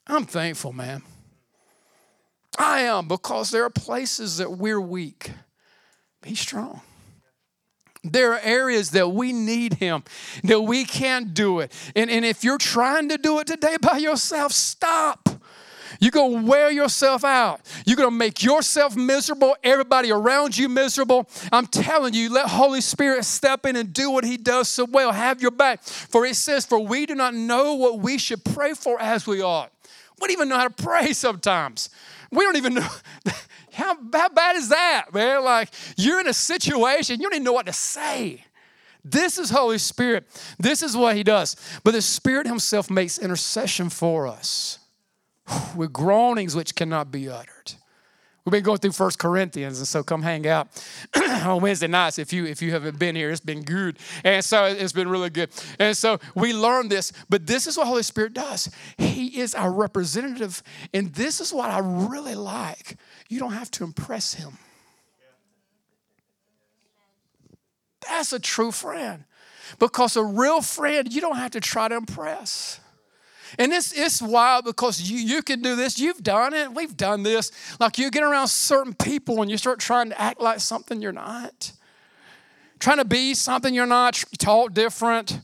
I'm 0.07 0.25
thankful, 0.25 0.73
man. 0.73 1.03
I 2.57 2.81
am 2.81 3.07
because 3.07 3.49
there 3.49 3.63
are 3.63 3.69
places 3.69 4.37
that 4.37 4.51
we're 4.51 4.81
weak. 4.81 5.31
Be 6.21 6.35
strong. 6.35 6.81
There 8.03 8.33
are 8.33 8.39
areas 8.39 8.91
that 8.91 9.09
we 9.09 9.31
need 9.31 9.75
Him, 9.75 10.03
that 10.43 10.61
we 10.61 10.85
can't 10.85 11.33
do 11.33 11.59
it. 11.59 11.71
And, 11.95 12.09
and 12.09 12.25
if 12.25 12.43
you're 12.43 12.57
trying 12.57 13.09
to 13.09 13.17
do 13.17 13.39
it 13.39 13.47
today 13.47 13.77
by 13.79 13.97
yourself, 13.97 14.51
stop. 14.51 15.29
You're 16.01 16.09
going 16.09 16.41
to 16.41 16.49
wear 16.49 16.71
yourself 16.71 17.23
out. 17.23 17.61
You're 17.85 17.95
going 17.95 18.09
to 18.09 18.15
make 18.15 18.41
yourself 18.41 18.95
miserable, 18.95 19.55
everybody 19.63 20.11
around 20.11 20.57
you 20.57 20.67
miserable. 20.67 21.29
I'm 21.51 21.67
telling 21.67 22.15
you, 22.15 22.33
let 22.33 22.47
Holy 22.47 22.81
Spirit 22.81 23.23
step 23.23 23.67
in 23.67 23.75
and 23.75 23.93
do 23.93 24.09
what 24.09 24.23
He 24.23 24.35
does 24.35 24.67
so 24.67 24.85
well. 24.85 25.11
Have 25.11 25.43
your 25.43 25.51
back. 25.51 25.83
For 25.83 26.25
it 26.25 26.35
says, 26.35 26.65
For 26.65 26.79
we 26.79 27.05
do 27.05 27.13
not 27.13 27.35
know 27.35 27.75
what 27.75 27.99
we 27.99 28.17
should 28.17 28.43
pray 28.43 28.73
for 28.73 28.99
as 28.99 29.27
we 29.27 29.43
ought. 29.43 29.71
We 30.19 30.27
don't 30.27 30.31
even 30.31 30.49
know 30.49 30.57
how 30.57 30.69
to 30.69 30.83
pray 30.83 31.13
sometimes. 31.13 31.91
We 32.31 32.43
don't 32.43 32.57
even 32.57 32.73
know. 32.73 32.87
How, 33.73 33.95
how 34.11 34.27
bad 34.27 34.57
is 34.57 34.67
that, 34.67 35.13
man? 35.13 35.45
Like, 35.45 35.69
you're 35.95 36.19
in 36.19 36.27
a 36.27 36.33
situation, 36.33 37.21
you 37.21 37.23
don't 37.23 37.35
even 37.35 37.45
know 37.45 37.53
what 37.53 37.67
to 37.67 37.73
say. 37.73 38.43
This 39.05 39.37
is 39.37 39.49
Holy 39.49 39.77
Spirit. 39.77 40.27
This 40.59 40.83
is 40.83 40.97
what 40.97 41.15
He 41.15 41.23
does. 41.23 41.55
But 41.85 41.91
the 41.91 42.01
Spirit 42.01 42.47
Himself 42.47 42.89
makes 42.89 43.17
intercession 43.17 43.89
for 43.89 44.27
us 44.27 44.80
with 45.75 45.93
groanings 45.93 46.55
which 46.55 46.75
cannot 46.75 47.11
be 47.11 47.29
uttered. 47.29 47.73
We've 48.43 48.51
been 48.51 48.63
going 48.63 48.79
through 48.79 48.93
First 48.93 49.19
Corinthians, 49.19 49.77
and 49.77 49.87
so 49.87 50.01
come 50.01 50.23
hang 50.23 50.47
out 50.47 50.67
on 51.15 51.61
Wednesday 51.61 51.85
nights 51.85 52.17
if 52.17 52.33
you 52.33 52.45
if 52.45 52.59
you 52.59 52.71
haven't 52.71 52.97
been 52.97 53.15
here. 53.15 53.29
It's 53.29 53.39
been 53.39 53.61
good, 53.61 53.99
and 54.23 54.43
so 54.43 54.65
it's 54.65 54.93
been 54.93 55.07
really 55.07 55.29
good. 55.29 55.51
And 55.77 55.95
so 55.95 56.19
we 56.33 56.51
learned 56.51 56.89
this, 56.89 57.13
but 57.29 57.45
this 57.45 57.67
is 57.67 57.77
what 57.77 57.85
Holy 57.85 58.01
Spirit 58.01 58.33
does. 58.33 58.71
He 58.97 59.39
is 59.39 59.53
our 59.53 59.71
representative, 59.71 60.63
and 60.91 61.13
this 61.13 61.39
is 61.39 61.53
what 61.53 61.69
I 61.69 61.79
really 61.79 62.33
like. 62.33 62.97
You 63.29 63.39
don't 63.39 63.53
have 63.53 63.69
to 63.71 63.83
impress 63.83 64.33
him. 64.33 64.57
That's 68.09 68.33
a 68.33 68.39
true 68.39 68.71
friend, 68.71 69.25
because 69.77 70.17
a 70.17 70.23
real 70.23 70.61
friend 70.61 71.13
you 71.13 71.21
don't 71.21 71.37
have 71.37 71.51
to 71.51 71.59
try 71.59 71.89
to 71.89 71.95
impress. 71.95 72.79
And 73.59 73.71
it's, 73.71 73.91
it's 73.97 74.21
wild 74.21 74.65
because 74.65 75.01
you, 75.01 75.17
you 75.17 75.41
can 75.41 75.61
do 75.61 75.75
this. 75.75 75.99
You've 75.99 76.23
done 76.23 76.53
it. 76.53 76.73
We've 76.73 76.95
done 76.95 77.23
this. 77.23 77.51
Like 77.79 77.97
you 77.97 78.09
get 78.11 78.23
around 78.23 78.47
certain 78.47 78.93
people 78.93 79.41
and 79.41 79.51
you 79.51 79.57
start 79.57 79.79
trying 79.79 80.09
to 80.09 80.21
act 80.21 80.39
like 80.39 80.59
something 80.59 81.01
you're 81.01 81.11
not. 81.11 81.73
Trying 82.79 82.97
to 82.97 83.05
be 83.05 83.33
something 83.33 83.73
you're 83.73 83.85
not, 83.85 84.23
talk 84.39 84.73
different 84.73 85.41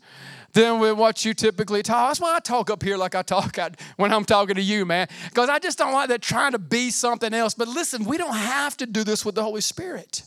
than 0.53 0.79
with 0.79 0.97
what 0.97 1.23
you 1.23 1.33
typically 1.33 1.83
talk. 1.83 2.09
That's 2.09 2.19
why 2.19 2.35
I 2.35 2.39
talk 2.39 2.71
up 2.71 2.81
here 2.81 2.97
like 2.97 3.13
I 3.13 3.21
talk 3.21 3.57
when 3.97 4.11
I'm 4.11 4.25
talking 4.25 4.55
to 4.55 4.61
you, 4.61 4.85
man. 4.85 5.07
Because 5.29 5.49
I 5.49 5.59
just 5.59 5.77
don't 5.77 5.93
like 5.93 6.09
that 6.09 6.21
trying 6.21 6.53
to 6.53 6.59
be 6.59 6.89
something 6.89 7.33
else. 7.33 7.53
But 7.53 7.67
listen, 7.67 8.05
we 8.05 8.17
don't 8.17 8.35
have 8.35 8.75
to 8.77 8.87
do 8.87 9.03
this 9.03 9.23
with 9.23 9.35
the 9.35 9.43
Holy 9.43 9.61
Spirit. 9.61 10.23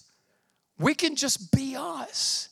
We 0.79 0.95
can 0.95 1.17
just 1.17 1.51
be 1.51 1.75
us. 1.77 2.50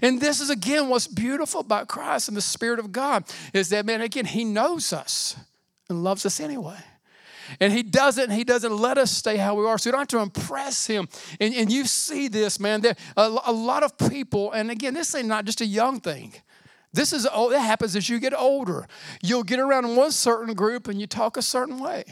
And 0.00 0.20
this 0.20 0.40
is 0.40 0.50
again 0.50 0.88
what's 0.88 1.06
beautiful 1.06 1.60
about 1.60 1.88
Christ 1.88 2.28
and 2.28 2.36
the 2.36 2.42
Spirit 2.42 2.78
of 2.78 2.92
God 2.92 3.24
is 3.52 3.68
that, 3.70 3.84
man, 3.84 4.00
again, 4.00 4.24
He 4.24 4.44
knows 4.44 4.92
us 4.92 5.36
and 5.88 6.02
loves 6.02 6.24
us 6.24 6.40
anyway. 6.40 6.78
And 7.60 7.72
he 7.72 7.82
doesn't, 7.82 8.30
he 8.30 8.44
doesn't 8.44 8.74
let 8.74 8.98
us 8.98 9.10
stay 9.10 9.36
how 9.36 9.54
we 9.54 9.66
are. 9.66 9.76
So 9.78 9.88
you 9.88 9.92
don't 9.92 10.00
have 10.00 10.08
to 10.08 10.20
impress 10.20 10.86
him. 10.86 11.08
And, 11.40 11.54
and 11.54 11.72
you 11.72 11.84
see 11.84 12.28
this, 12.28 12.58
man. 12.58 12.80
There 12.80 12.96
a, 13.16 13.36
a 13.46 13.52
lot 13.52 13.82
of 13.82 13.98
people, 13.98 14.52
and 14.52 14.70
again, 14.70 14.94
this 14.94 15.14
ain't 15.14 15.28
not 15.28 15.44
just 15.44 15.60
a 15.60 15.66
young 15.66 16.00
thing. 16.00 16.32
This 16.92 17.12
is 17.12 17.26
oh, 17.32 17.50
that 17.50 17.60
happens 17.60 17.96
as 17.96 18.08
you 18.08 18.18
get 18.20 18.34
older. 18.34 18.86
You'll 19.22 19.44
get 19.44 19.58
around 19.58 19.96
one 19.96 20.12
certain 20.12 20.54
group 20.54 20.88
and 20.88 21.00
you 21.00 21.06
talk 21.06 21.36
a 21.36 21.42
certain 21.42 21.78
way. 21.78 22.04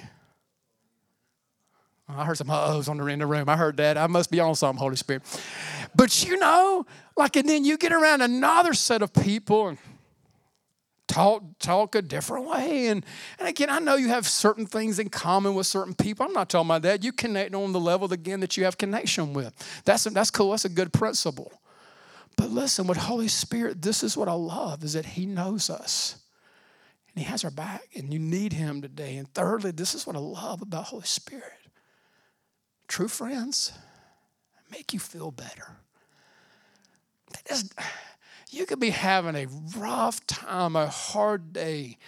I 2.09 2.25
heard 2.25 2.37
some 2.37 2.51
uh-ohs 2.51 2.89
on 2.89 2.97
the, 2.97 3.07
in 3.07 3.21
the 3.21 3.27
room. 3.27 3.49
I 3.49 3.57
heard 3.57 3.77
that. 3.77 3.97
I 3.97 4.09
must 4.09 4.31
be 4.31 4.41
on 4.41 4.55
something, 4.57 4.81
Holy 4.81 4.97
Spirit. 4.97 5.23
But 5.95 6.25
you 6.27 6.39
know, 6.39 6.85
like, 7.21 7.37
and 7.37 7.49
then 7.49 7.65
you 7.65 7.77
get 7.77 7.93
around 7.93 8.23
another 8.23 8.75
set 8.75 9.03
of 9.03 9.13
people 9.13 9.69
and 9.69 9.79
talk 11.07 11.43
talk 11.59 11.95
a 11.95 12.03
different 12.03 12.47
way. 12.49 12.89
And, 12.89 13.05
and 13.39 13.49
again, 13.49 13.71
I 13.71 13.79
know 13.79 13.97
you 13.97 14.09
have 14.09 14.27
certain 14.27 14.67
things 14.67 14.99
in 14.99 15.09
common 15.09 15.55
with 15.55 15.67
certain 15.67 15.95
people. 15.95 16.27
I'm 16.27 16.33
not 16.33 16.49
talking 16.49 16.69
about 16.69 16.83
that. 16.83 17.05
You 17.05 17.13
connect 17.13 17.55
on 17.55 17.73
the 17.73 17.81
level 17.81 18.13
again 18.13 18.41
that 18.41 18.57
you 18.57 18.65
have 18.65 18.79
connection 18.79 19.33
with. 19.33 19.55
That's 19.85 20.05
that's 20.05 20.31
cool. 20.31 20.51
That's 20.51 20.65
a 20.65 20.69
good 20.71 20.93
principle. 20.93 21.53
But 22.37 22.51
listen, 22.51 22.87
with 22.87 22.97
Holy 22.97 23.29
Spirit, 23.29 23.83
this 23.83 24.03
is 24.03 24.17
what 24.17 24.29
I 24.29 24.33
love 24.33 24.83
is 24.83 24.95
that 24.95 25.05
He 25.05 25.27
knows 25.27 25.69
us. 25.69 26.17
And 27.15 27.25
He 27.25 27.31
has 27.31 27.45
our 27.45 27.51
back, 27.51 27.89
and 27.95 28.13
you 28.13 28.19
need 28.19 28.53
Him 28.53 28.81
today. 28.81 29.17
And 29.17 29.33
thirdly, 29.35 29.73
this 29.73 29.95
is 29.95 30.07
what 30.07 30.17
I 30.17 30.21
love 30.21 30.63
about 30.63 30.85
Holy 30.85 31.07
Spirit 31.07 31.53
true 32.91 33.09
friends 33.09 33.73
make 34.71 34.93
you 34.93 34.99
feel 34.99 35.31
better. 35.31 35.77
You 38.51 38.67
could 38.67 38.81
be 38.81 38.91
having 38.91 39.37
a 39.37 39.47
rough 39.77 40.27
time, 40.27 40.77
a 40.77 40.87
hard 40.87 41.53
day, 41.53 41.99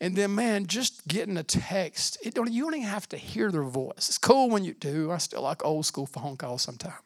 and 0.00 0.16
then, 0.16 0.34
man, 0.34 0.66
just 0.66 1.06
getting 1.08 1.36
a 1.36 1.42
text, 1.42 2.18
it 2.22 2.34
don't, 2.34 2.52
you 2.52 2.64
don't 2.64 2.74
even 2.74 2.88
have 2.88 3.08
to 3.10 3.16
hear 3.16 3.50
their 3.50 3.62
voice. 3.62 4.08
It's 4.08 4.18
cool 4.18 4.50
when 4.50 4.64
you 4.64 4.74
do. 4.74 5.10
I 5.10 5.18
still 5.18 5.42
like 5.42 5.64
old 5.64 5.86
school 5.86 6.06
phone 6.06 6.36
calls 6.36 6.62
sometimes. 6.62 7.00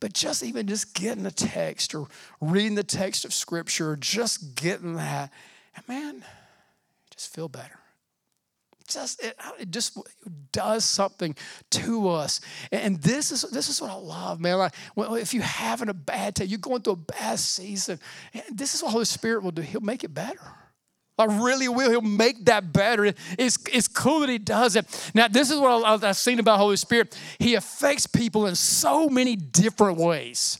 But 0.00 0.14
just 0.14 0.42
even 0.42 0.66
just 0.66 0.94
getting 0.94 1.26
a 1.26 1.30
text 1.30 1.94
or 1.94 2.08
reading 2.40 2.74
the 2.74 2.82
text 2.82 3.24
of 3.24 3.34
Scripture, 3.34 3.96
just 3.96 4.54
getting 4.54 4.94
that, 4.94 5.30
and 5.76 5.88
man, 5.88 6.24
just 7.10 7.32
feel 7.34 7.48
better 7.48 7.79
just 8.90 9.22
it, 9.22 9.34
uh, 9.38 9.50
it, 9.58 9.70
just 9.70 9.98
does 10.52 10.84
something 10.84 11.34
to 11.70 12.08
us 12.08 12.40
and 12.72 13.00
this 13.02 13.32
is 13.32 13.42
this 13.50 13.68
is 13.68 13.80
what 13.80 13.90
i 13.90 13.94
love 13.94 14.40
man 14.40 14.58
like 14.58 14.72
if 15.20 15.32
you're 15.32 15.42
having 15.42 15.88
a 15.88 15.94
bad 15.94 16.34
day 16.34 16.44
you're 16.44 16.58
going 16.58 16.82
through 16.82 16.94
a 16.94 16.96
bad 16.96 17.38
season 17.38 17.98
eh, 18.34 18.40
this 18.50 18.74
is 18.74 18.82
what 18.82 18.92
holy 18.92 19.04
spirit 19.04 19.42
will 19.42 19.50
do 19.50 19.62
he'll 19.62 19.80
make 19.80 20.04
it 20.04 20.12
better 20.12 20.40
I 21.18 21.26
really 21.26 21.68
will. 21.68 21.90
He'll 21.90 22.00
make 22.00 22.46
that 22.46 22.72
better. 22.72 23.04
It's, 23.04 23.58
it's 23.70 23.88
cool 23.88 24.20
that 24.20 24.30
he 24.30 24.38
does 24.38 24.74
it. 24.74 25.10
Now, 25.12 25.28
this 25.28 25.50
is 25.50 25.60
what 25.60 26.02
I've 26.02 26.16
seen 26.16 26.38
about 26.38 26.58
Holy 26.58 26.76
Spirit. 26.76 27.14
He 27.38 27.56
affects 27.56 28.06
people 28.06 28.46
in 28.46 28.54
so 28.54 29.06
many 29.10 29.36
different 29.36 29.98
ways. 29.98 30.58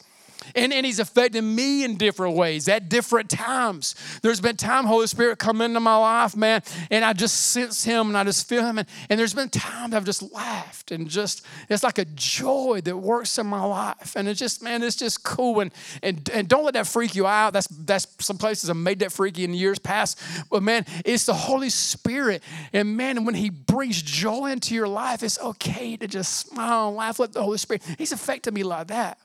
And, 0.55 0.73
and 0.73 0.85
he's 0.85 0.99
affected 0.99 1.43
me 1.43 1.85
in 1.85 1.97
different 1.97 2.37
ways 2.37 2.69
at 2.69 2.89
different 2.89 3.31
times. 3.31 3.95
There's 4.23 4.41
been 4.41 4.57
time 4.57 4.87
Holy 4.87 5.07
Spirit 5.07 5.39
come 5.39 5.61
into 5.61 5.81
my 5.81 5.97
life, 5.97 6.37
man, 6.37 6.63
and 6.91 7.05
I 7.05 7.13
just 7.13 7.53
sense 7.53 7.85
him 7.85 8.09
and 8.09 8.17
I 8.17 8.25
just 8.25 8.49
feel 8.49 8.65
him. 8.65 8.79
And, 8.79 8.89
and 9.09 9.19
there's 9.19 9.35
been 9.35 9.49
times 9.49 9.95
I've 9.95 10.05
just 10.05 10.23
laughed 10.33 10.91
and 10.91 11.09
just, 11.09 11.45
it's 11.69 11.83
like 11.83 11.99
a 11.99 12.05
joy 12.05 12.81
that 12.85 12.97
works 12.97 13.39
in 13.39 13.47
my 13.47 13.65
life. 13.65 14.15
And 14.17 14.29
it's 14.29 14.39
just, 14.39 14.63
man, 14.63 14.83
it's 14.83 14.97
just 14.97 15.23
cool. 15.23 15.61
And, 15.61 15.73
and, 16.03 16.29
and 16.31 16.49
don't 16.49 16.65
let 16.65 16.75
that 16.75 16.87
freak 16.87 17.15
you 17.15 17.27
out. 17.27 17.53
That's, 17.53 17.67
that's 17.69 18.07
some 18.19 18.39
places 18.39 18.71
I've 18.71 18.77
made 18.77 19.01
that 19.01 19.13
freaky 19.13 19.45
in 19.45 19.55
years 19.55 19.79
past. 19.79 20.21
But 20.51 20.63
man, 20.63 20.85
it's 21.05 21.27
the 21.27 21.35
Holy 21.35 21.71
Spirit. 21.71 22.43
And 22.73 22.97
man, 22.97 23.25
when 23.25 23.35
he 23.35 23.51
brings 23.51 24.03
joy 24.03 24.51
into 24.51 24.75
your 24.75 24.89
life, 24.89 25.23
it's 25.23 25.39
okay 25.41 25.97
to 25.97 26.09
just 26.09 26.49
smile 26.49 26.89
and 26.89 26.97
laugh. 26.97 27.19
Let 27.19 27.33
the 27.33 27.43
Holy 27.43 27.59
Spirit, 27.59 27.83
he's 27.99 28.13
affected 28.13 28.55
me 28.55 28.63
like 28.63 28.89
that. 28.89 29.19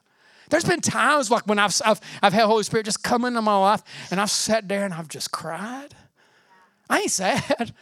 There's 0.50 0.64
been 0.64 0.82
times 0.82 1.32
like 1.32 1.48
when 1.48 1.60
I've, 1.60 1.80
I've, 1.86 2.00
I've 2.22 2.34
had 2.34 2.46
Holy 2.46 2.64
Spirit 2.64 2.86
just 2.86 3.04
come 3.04 3.26
into 3.26 3.42
my 3.42 3.58
life 3.58 3.82
and 4.12 4.20
I've 4.20 4.32
sat 4.32 4.68
there 4.68 4.86
and 4.86 4.94
I've 4.94 5.08
just 5.08 5.32
cried. 5.32 5.96
I 6.90 7.02
ain't 7.02 7.12
sad. 7.12 7.74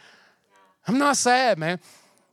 I'm 0.86 0.98
not 0.98 1.16
sad, 1.16 1.58
man. 1.58 1.80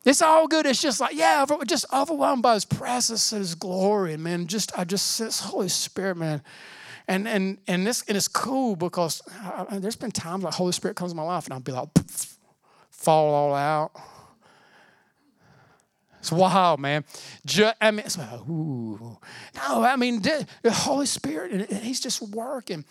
It's 0.04 0.22
all 0.22 0.48
good. 0.48 0.65
It's 0.65 0.82
just 0.82 1.00
like, 1.00 1.15
yeah, 1.15 1.46
just 1.67 1.86
overwhelmed 1.94 2.41
by 2.41 2.56
his 2.56 2.65
presence 2.65 3.32
and 3.32 3.39
his 3.39 3.56
glory. 3.56 4.13
And 4.13 4.24
man, 4.24 4.48
just 4.48 4.78
I 4.78 4.84
just 4.84 5.12
sense 5.12 5.39
Holy 5.39 5.70
Spirit, 5.70 6.17
man. 6.17 6.41
And 7.08 7.28
and 7.28 7.58
and 7.67 7.86
this 7.86 8.04
and 8.08 8.17
it's 8.17 8.28
cool 8.28 8.76
because 8.76 9.22
I, 9.30 9.78
there's 9.80 9.96
been 9.96 10.12
times 10.12 10.44
like 10.44 10.54
Holy 10.54 10.72
Spirit 10.72 10.96
comes 10.96 11.12
in 11.12 11.17
my 11.17 11.24
life 11.24 11.46
and 11.46 11.54
I'll 11.54 11.60
be 11.60 11.72
like, 11.72 11.89
fall 12.89 13.34
all 13.34 13.54
out. 13.54 13.91
It's 16.21 16.31
wild, 16.31 16.79
man. 16.79 17.03
Just, 17.43 17.75
I 17.81 17.89
mean, 17.89 18.05
ooh. 18.47 19.17
No, 19.55 19.84
I 19.84 19.95
mean, 19.95 20.21
the 20.21 20.45
Holy 20.71 21.07
Spirit, 21.07 21.51
and 21.51 21.79
He's 21.79 21.99
just 21.99 22.21
working. 22.21 22.86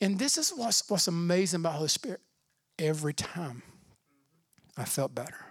And 0.00 0.20
this 0.20 0.38
is 0.38 0.50
what's, 0.50 0.88
what's 0.88 1.08
amazing 1.08 1.60
about 1.60 1.74
Holy 1.74 1.88
Spirit. 1.88 2.20
Every 2.78 3.12
time 3.12 3.64
I 4.76 4.84
felt 4.84 5.16
better. 5.16 5.46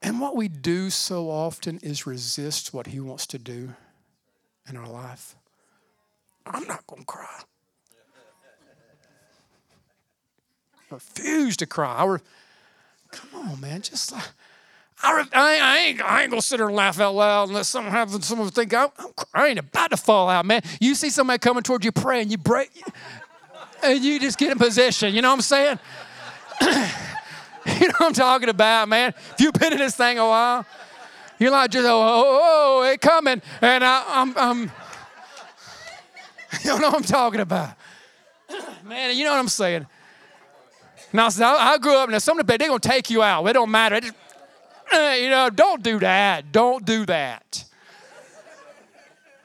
And 0.00 0.20
what 0.20 0.36
we 0.36 0.46
do 0.46 0.90
so 0.90 1.28
often 1.28 1.80
is 1.82 2.06
resist 2.06 2.72
what 2.72 2.86
He 2.86 3.00
wants 3.00 3.26
to 3.28 3.38
do 3.38 3.74
in 4.68 4.76
our 4.76 4.88
life. 4.88 5.34
I'm 6.46 6.68
not 6.68 6.86
going 6.86 7.02
to 7.02 7.06
cry. 7.06 7.40
I 10.78 10.94
refuse 10.94 11.56
to 11.56 11.66
cry. 11.66 11.96
I 11.96 12.04
re- 12.04 12.18
Come 13.10 13.48
on, 13.50 13.60
man. 13.60 13.82
Just 13.82 14.12
like, 14.12 14.24
I, 15.02 15.24
I, 15.32 15.78
ain't, 15.78 16.00
I 16.00 16.22
ain't 16.22 16.30
gonna 16.30 16.42
sit 16.42 16.58
there 16.58 16.68
and 16.68 16.76
laugh 16.76 17.00
out 17.00 17.14
loud 17.14 17.48
unless 17.48 17.68
someone 17.68 17.92
happens, 17.92 18.26
someone 18.26 18.48
think 18.50 18.72
I'm, 18.72 18.88
I'm, 18.98 19.08
I 19.34 19.48
ain't 19.48 19.58
about 19.58 19.90
to 19.90 19.96
fall 19.96 20.28
out, 20.28 20.46
man. 20.46 20.62
You 20.80 20.94
see 20.94 21.10
somebody 21.10 21.38
coming 21.38 21.64
towards 21.64 21.84
you, 21.84 21.90
pray, 21.90 22.22
and 22.22 22.30
you 22.30 22.38
break, 22.38 22.70
and 23.82 24.02
you 24.02 24.20
just 24.20 24.38
get 24.38 24.52
in 24.52 24.58
position. 24.58 25.12
You 25.12 25.22
know 25.22 25.30
what 25.30 25.34
I'm 25.34 25.40
saying? 25.40 25.78
you 26.60 27.88
know 27.88 27.94
what 27.98 28.02
I'm 28.02 28.12
talking 28.12 28.48
about, 28.48 28.88
man. 28.88 29.12
If 29.32 29.40
you've 29.40 29.54
been 29.54 29.72
in 29.72 29.80
this 29.80 29.96
thing 29.96 30.18
a 30.18 30.26
while, 30.26 30.64
you're 31.38 31.50
like 31.50 31.72
just 31.72 31.86
oh 31.86 31.90
oh, 31.90 32.24
oh, 32.24 32.82
oh 32.84 32.90
it 32.90 33.00
coming, 33.00 33.42
and 33.60 33.84
I, 33.84 34.04
I'm, 34.06 34.38
I'm 34.38 34.60
you 36.62 36.78
know 36.78 36.90
what 36.90 36.94
I'm 36.94 37.02
talking 37.02 37.40
about, 37.40 37.70
man. 38.84 39.16
You 39.16 39.24
know 39.24 39.32
what 39.32 39.40
I'm 39.40 39.48
saying. 39.48 39.86
Now, 41.14 41.28
I 41.38 41.76
grew 41.76 41.94
up, 41.94 42.08
and 42.08 42.22
some 42.22 42.38
of 42.38 42.46
the 42.46 42.56
they're 42.56 42.68
gonna 42.68 42.80
take 42.80 43.10
you 43.10 43.22
out. 43.22 43.46
It 43.46 43.52
don't 43.52 43.70
matter. 43.70 43.96
It 43.96 44.04
just, 44.04 44.14
Eh, 44.92 45.16
you 45.16 45.30
know, 45.30 45.48
don't 45.48 45.82
do 45.82 45.98
that. 46.00 46.52
Don't 46.52 46.84
do 46.84 47.06
that. 47.06 47.64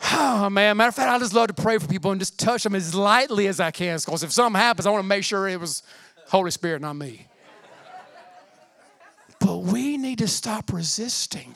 Oh 0.09 0.49
man, 0.49 0.77
matter 0.77 0.89
of 0.89 0.95
fact, 0.95 1.09
I 1.09 1.17
just 1.17 1.33
love 1.33 1.47
to 1.47 1.53
pray 1.53 1.79
for 1.79 1.87
people 1.87 2.11
and 2.11 2.21
just 2.21 2.39
touch 2.39 2.63
them 2.63 2.75
as 2.75 2.93
lightly 2.93 3.47
as 3.47 3.59
I 3.59 3.71
can. 3.71 3.97
Because 3.97 4.23
if 4.23 4.31
something 4.31 4.59
happens, 4.59 4.85
I 4.85 4.91
want 4.91 5.03
to 5.03 5.07
make 5.07 5.23
sure 5.23 5.47
it 5.47 5.59
was 5.59 5.81
Holy 6.27 6.51
Spirit, 6.51 6.81
not 6.81 6.93
me. 6.93 7.25
But 9.39 9.57
we 9.63 9.97
need 9.97 10.19
to 10.19 10.27
stop 10.27 10.71
resisting. 10.71 11.55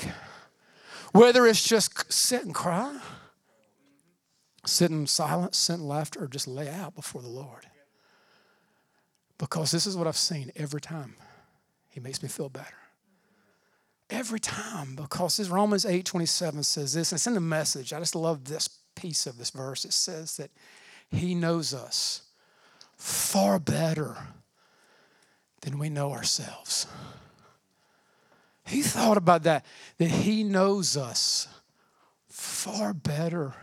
Whether 1.13 1.45
it's 1.45 1.63
just 1.63 2.12
sit 2.12 2.43
and 2.43 2.54
cry, 2.54 2.99
sit 4.65 4.89
in 4.89 5.06
silence, 5.06 5.58
sit 5.58 5.75
in 5.75 5.88
laughter, 5.88 6.23
or 6.23 6.27
just 6.27 6.47
lay 6.47 6.67
out 6.67 6.95
before 6.95 7.21
the 7.21 7.30
Lord. 7.30 7.67
Because 9.38 9.71
this 9.71 9.86
is 9.86 9.95
what 9.95 10.08
I've 10.08 10.17
seen 10.17 10.51
every 10.56 10.82
time. 10.82 11.15
He 11.89 11.99
makes 11.99 12.23
me 12.23 12.27
feel 12.27 12.49
better 12.49 12.81
every 14.12 14.39
time 14.39 14.95
because 14.95 15.38
this 15.38 15.50
Romans 15.50 15.86
8 15.86 16.06
27 16.06 16.63
says 16.63 16.93
this, 16.93 17.12
and 17.12 17.17
it's 17.17 17.28
in 17.28 17.34
the 17.34 17.39
message. 17.39 17.93
I 17.93 18.00
just 18.00 18.15
love 18.15 18.45
this 18.45 18.67
piece 18.95 19.26
of 19.26 19.38
this 19.38 19.50
verse. 19.50 19.86
It 19.86 19.93
says 19.93 20.38
that 20.38 20.52
He 21.10 21.34
knows 21.34 21.74
us 21.74 22.24
far 22.97 23.60
better 23.60 24.17
than 25.62 25.80
we 25.80 25.89
know 25.89 26.12
ourselves. 26.12 26.88
He 28.65 28.82
thought 28.82 29.17
about 29.17 29.43
that, 29.43 29.65
that 29.97 30.10
He 30.10 30.43
knows 30.43 30.95
us 30.95 31.47
far 32.28 32.93
better 32.93 33.54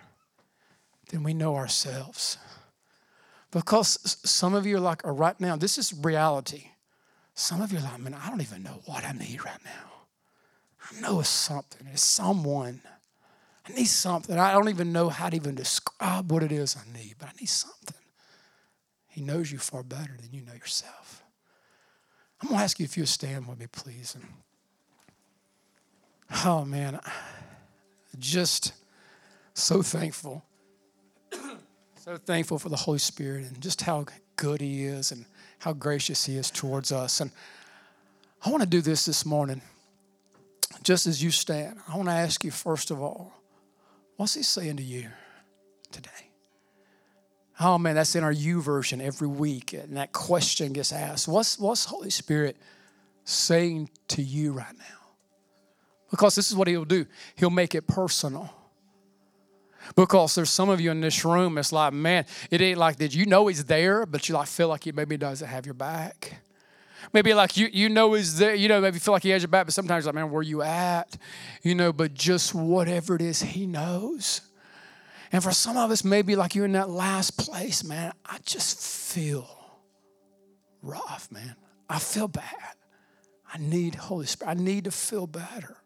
than 1.11 1.23
we 1.23 1.35
know 1.35 1.57
ourselves. 1.57 2.39
Because 3.51 4.19
some 4.25 4.55
of 4.55 4.67
you 4.67 4.77
are 4.77 4.81
like, 4.81 5.05
are 5.07 5.15
right 5.15 5.39
now, 5.41 5.57
this 5.57 5.79
is 5.79 5.95
reality. 5.95 6.69
Some 7.35 7.63
of 7.63 7.73
you 7.73 7.79
are 7.79 7.83
like, 7.83 8.01
man, 8.01 8.15
I 8.15 8.29
don't 8.29 8.43
even 8.43 8.63
know 8.63 8.81
what 8.85 9.05
I 9.05 9.13
need 9.13 9.43
right 9.45 9.65
now. 9.65 9.98
I 10.91 11.01
know 11.01 11.21
it's 11.21 11.29
something. 11.29 11.87
It's 11.93 12.03
someone. 12.03 12.81
I 13.67 13.73
need 13.73 13.87
something. 13.87 14.39
I 14.39 14.53
don't 14.53 14.69
even 14.69 14.93
know 14.93 15.09
how 15.09 15.29
to 15.29 15.37
even 15.37 15.55
describe 15.55 16.31
what 16.31 16.43
it 16.43 16.53
is 16.53 16.77
I 16.77 16.99
need, 16.99 17.17
but 17.19 17.29
I 17.29 17.33
need 17.39 17.49
something. 17.49 17.97
He 19.09 19.21
knows 19.21 19.53
you 19.53 19.59
far 19.59 19.83
better 19.83 20.17
than 20.21 20.33
you 20.33 20.43
know 20.43 20.55
yourself. 20.55 21.23
I'm 22.41 22.49
going 22.49 22.59
to 22.59 22.65
ask 22.65 22.79
you 22.79 22.85
if 22.85 22.97
you'll 22.97 23.07
stand 23.07 23.47
with 23.47 23.59
me, 23.59 23.67
please. 23.67 24.15
And, 24.15 24.25
oh, 26.45 26.65
man, 26.65 27.01
just 28.19 28.73
so 29.55 29.83
thankful. 29.83 30.45
so 31.97 32.17
thankful 32.17 32.59
for 32.59 32.69
the 32.69 32.77
Holy 32.77 32.99
Spirit 32.99 33.47
and 33.47 33.61
just 33.61 33.83
how 33.83 34.07
good 34.37 34.61
He 34.61 34.85
is 34.85 35.11
and 35.11 35.27
how 35.59 35.73
gracious 35.73 36.25
He 36.25 36.37
is 36.37 36.51
towards 36.51 36.93
us. 36.93 37.21
And 37.21 37.33
I 38.45 38.51
want 38.51 38.63
to 38.63 38.69
do 38.69 38.81
this 38.81 39.05
this 39.05 39.27
morning 39.27 39.61
just 40.83 41.07
as 41.07 41.23
you 41.23 41.31
stand, 41.31 41.79
I 41.89 41.97
want 41.97 42.09
to 42.09 42.15
ask 42.15 42.45
you, 42.45 42.51
first 42.51 42.91
of 42.91 43.01
all, 43.01 43.33
what's 44.17 44.35
he 44.35 44.43
saying 44.43 44.77
to 44.79 44.83
you 44.83 45.09
today? 45.91 46.11
Oh 47.61 47.79
man, 47.79 47.97
that's 47.97 48.15
in 48.15 48.23
our 48.23 48.33
YouVersion 48.33 49.01
every 49.01 49.27
week, 49.27 49.73
and 49.73 49.97
that 49.97 50.13
question 50.13 50.73
gets 50.73 50.93
asked. 50.93 51.27
What's 51.27 51.59
what's 51.59 51.85
Holy 51.85 52.11
Spirit 52.11 52.57
saying 53.25 53.91
to 54.09 54.23
you 54.23 54.53
right 54.53 54.77
now? 54.79 54.99
Because 56.11 56.35
this 56.35 56.51
is 56.51 56.57
what 56.57 56.69
he'll 56.69 56.85
do. 56.85 57.07
He'll 57.35 57.51
make 57.51 57.75
it 57.75 57.87
personal. 57.87 58.55
Because 59.97 60.35
there's 60.35 60.51
some 60.51 60.69
of 60.69 60.81
you 60.81 60.91
in 60.91 61.01
this 61.01 61.25
room, 61.25 61.57
it's 61.59 61.73
like, 61.73 61.93
man, 61.93 62.27
it 62.51 62.61
ain't 62.61 62.79
like 62.79 62.97
that. 62.97 63.15
You 63.15 63.27
know 63.27 63.47
he's 63.47 63.65
there, 63.65 64.05
but 64.07 64.29
you 64.29 64.35
like 64.35 64.49
feel 64.49 64.69
like 64.69 64.85
he 64.85 64.93
maybe 64.93 65.17
doesn't 65.17 65.49
have 65.49 65.67
your 65.67 65.75
back. 65.75 66.41
Maybe 67.13 67.35
like 67.35 67.57
you 67.57 67.69
you 67.73 67.89
know 67.89 68.15
is 68.15 68.39
there, 68.39 68.55
you 68.55 68.69
know, 68.69 68.81
maybe 68.81 68.99
feel 68.99 69.13
like 69.13 69.23
he 69.23 69.31
has 69.31 69.43
your 69.43 69.49
back, 69.49 69.67
but 69.67 69.75
sometimes 69.75 70.07
like, 70.07 70.15
man, 70.15 70.31
where 70.31 70.43
you 70.43 70.63
at? 70.63 71.17
You 71.63 71.75
know, 71.75 71.93
but 71.93 72.15
just 72.15 72.55
whatever 72.55 73.15
it 73.15 73.23
is, 73.23 73.43
he 73.43 73.67
knows. 73.67 74.43
And 75.33 75.43
for 75.43 75.53
some 75.53 75.77
of 75.77 75.91
us, 75.91 76.05
maybe 76.05 76.37
like 76.37 76.55
you're 76.55 76.65
in 76.65 76.73
that 76.73 76.89
last 76.89 77.37
place, 77.37 77.85
man, 77.85 78.13
I 78.25 78.39
just 78.45 78.81
feel 78.81 79.49
rough, 80.83 81.31
man. 81.31 81.57
I 81.89 81.99
feel 81.99 82.29
bad. 82.29 82.75
I 83.53 83.59
need 83.59 83.95
Holy 83.95 84.27
Spirit. 84.27 84.51
I 84.51 84.55
need 84.55 84.85
to 84.85 84.91
feel 84.91 85.27
better. 85.27 85.77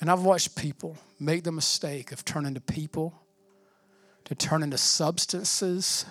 And 0.00 0.10
I've 0.10 0.22
watched 0.22 0.56
people 0.56 0.98
make 1.18 1.44
the 1.44 1.52
mistake 1.52 2.12
of 2.12 2.24
turning 2.24 2.54
to 2.54 2.60
people, 2.60 3.14
to 4.24 4.34
turn 4.34 4.62
into 4.62 4.78
substances, 4.78 6.04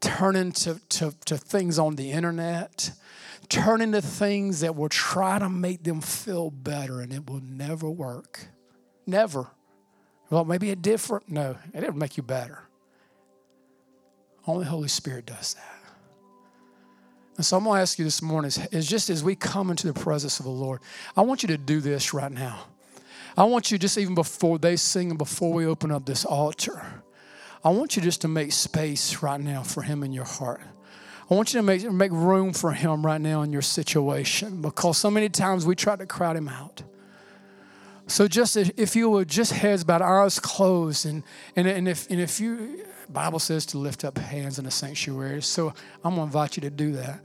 turn 0.00 0.36
into 0.36 0.80
to, 0.90 1.14
to 1.26 1.36
things 1.36 1.78
on 1.78 1.96
the 1.96 2.10
internet, 2.10 2.92
turn 3.48 3.80
into 3.80 4.02
things 4.02 4.60
that 4.60 4.76
will 4.76 4.88
try 4.88 5.38
to 5.38 5.48
make 5.48 5.84
them 5.84 6.00
feel 6.00 6.50
better, 6.50 7.00
and 7.00 7.12
it 7.12 7.28
will 7.28 7.40
never 7.40 7.90
work. 7.90 8.48
Never. 9.06 9.48
Well, 10.30 10.44
maybe 10.44 10.70
it 10.70 10.82
different. 10.82 11.28
No, 11.28 11.56
it 11.72 11.80
didn't 11.80 11.96
make 11.96 12.16
you 12.16 12.22
better. 12.22 12.62
Only 14.46 14.66
Holy 14.66 14.88
Spirit 14.88 15.26
does 15.26 15.54
that. 15.54 15.78
And 17.36 17.46
so 17.46 17.56
I'm 17.56 17.64
going 17.64 17.76
to 17.76 17.82
ask 17.82 17.98
you 17.98 18.04
this 18.04 18.20
morning 18.20 18.48
is, 18.48 18.58
is 18.72 18.86
just 18.86 19.10
as 19.10 19.22
we 19.22 19.36
come 19.36 19.70
into 19.70 19.86
the 19.86 19.92
presence 19.92 20.40
of 20.40 20.44
the 20.44 20.50
Lord, 20.50 20.80
I 21.16 21.20
want 21.20 21.42
you 21.42 21.46
to 21.48 21.58
do 21.58 21.80
this 21.80 22.12
right 22.12 22.32
now. 22.32 22.60
I 23.36 23.44
want 23.44 23.70
you 23.70 23.78
just 23.78 23.96
even 23.96 24.16
before 24.16 24.58
they 24.58 24.74
sing 24.74 25.10
and 25.10 25.18
before 25.18 25.52
we 25.52 25.64
open 25.64 25.92
up 25.92 26.04
this 26.04 26.24
altar, 26.24 27.04
I 27.62 27.70
want 27.70 27.94
you 27.94 28.02
just 28.02 28.22
to 28.22 28.28
make 28.28 28.50
space 28.52 29.22
right 29.22 29.40
now 29.40 29.62
for 29.62 29.82
Him 29.82 30.02
in 30.02 30.12
your 30.12 30.24
heart. 30.24 30.60
I 31.30 31.34
want 31.34 31.52
you 31.52 31.58
to 31.58 31.62
make, 31.62 31.90
make 31.90 32.12
room 32.12 32.52
for 32.52 32.72
him 32.72 33.04
right 33.04 33.20
now 33.20 33.42
in 33.42 33.52
your 33.52 33.62
situation 33.62 34.62
because 34.62 34.96
so 34.96 35.10
many 35.10 35.28
times 35.28 35.66
we 35.66 35.74
try 35.74 35.94
to 35.94 36.06
crowd 36.06 36.36
him 36.36 36.48
out. 36.48 36.82
So 38.06 38.26
just 38.26 38.56
if 38.56 38.96
you 38.96 39.10
would 39.10 39.28
just 39.28 39.52
heads 39.52 39.84
bowed, 39.84 40.00
eyes 40.00 40.40
closed, 40.40 41.04
and 41.04 41.22
and, 41.54 41.68
and 41.68 41.86
if 41.86 42.08
and 42.10 42.18
if 42.18 42.40
you 42.40 42.86
Bible 43.10 43.38
says 43.38 43.66
to 43.66 43.78
lift 43.78 44.02
up 44.02 44.16
hands 44.16 44.58
in 44.58 44.64
the 44.64 44.70
sanctuary. 44.70 45.42
So 45.42 45.74
I'm 46.02 46.12
gonna 46.14 46.22
invite 46.22 46.56
you 46.56 46.62
to 46.62 46.70
do 46.70 46.92
that. 46.92 47.20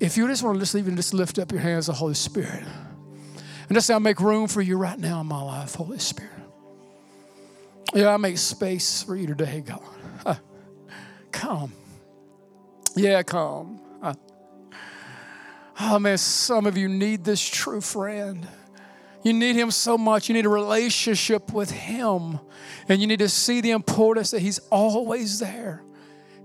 If 0.00 0.16
you 0.16 0.26
just 0.26 0.42
want 0.42 0.56
to 0.56 0.60
just 0.60 0.74
even 0.74 0.96
just 0.96 1.12
lift 1.12 1.38
up 1.38 1.52
your 1.52 1.60
hands, 1.60 1.86
the 1.86 1.92
Holy 1.92 2.14
Spirit. 2.14 2.64
And 3.68 3.74
just 3.74 3.86
say, 3.88 3.94
I 3.94 3.98
make 3.98 4.20
room 4.20 4.46
for 4.46 4.62
you 4.62 4.76
right 4.78 4.98
now 4.98 5.20
in 5.20 5.26
my 5.26 5.42
life, 5.42 5.74
Holy 5.74 5.98
Spirit. 5.98 6.30
Yeah, 7.94 8.12
I 8.12 8.16
make 8.16 8.38
space 8.38 9.02
for 9.02 9.16
you 9.16 9.26
today, 9.26 9.62
God. 9.66 9.82
Uh, 10.24 10.36
come. 11.32 11.72
Yeah, 12.96 13.22
come. 13.22 13.80
Uh, 14.02 14.14
oh 15.80 15.98
man, 15.98 16.18
some 16.18 16.66
of 16.66 16.76
you 16.76 16.88
need 16.88 17.24
this 17.24 17.40
true 17.40 17.80
friend. 17.80 18.46
You 19.22 19.32
need 19.32 19.56
him 19.56 19.70
so 19.70 19.98
much. 19.98 20.28
You 20.28 20.34
need 20.34 20.46
a 20.46 20.50
relationship 20.50 21.52
with 21.52 21.70
him. 21.70 22.38
And 22.88 23.00
you 23.00 23.06
need 23.06 23.18
to 23.18 23.28
see 23.28 23.60
the 23.60 23.72
importance 23.72 24.30
that 24.30 24.40
he's 24.40 24.60
always 24.70 25.40
there. 25.40 25.82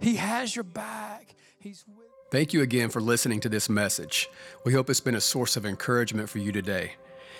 He 0.01 0.15
has 0.15 0.55
your 0.55 0.63
back. 0.63 1.35
He's 1.59 1.85
with 1.87 2.07
Thank 2.31 2.53
you 2.53 2.61
again 2.61 2.89
for 2.89 3.01
listening 3.01 3.41
to 3.41 3.49
this 3.49 3.67
message. 3.69 4.29
We 4.65 4.71
hope 4.71 4.89
it's 4.89 5.01
been 5.01 5.15
a 5.15 5.21
source 5.21 5.57
of 5.57 5.65
encouragement 5.65 6.29
for 6.29 6.39
you 6.39 6.53
today. 6.53 6.93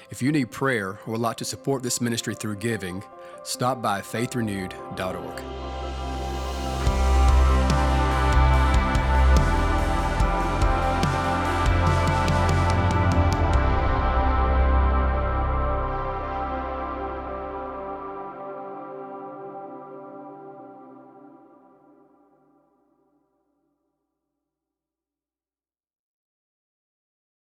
If 0.10 0.22
you 0.22 0.34
need 0.34 0.52
prayer 0.52 1.00
or 1.08 1.14
would 1.14 1.22
like 1.22 1.38
to 1.38 1.46
support 1.46 1.82
this 1.82 2.02
ministry 2.02 2.36
through 2.36 2.58
giving, 2.58 3.02
stop 3.44 3.82
by 3.82 4.02
faithrenewed.org. 4.02 5.71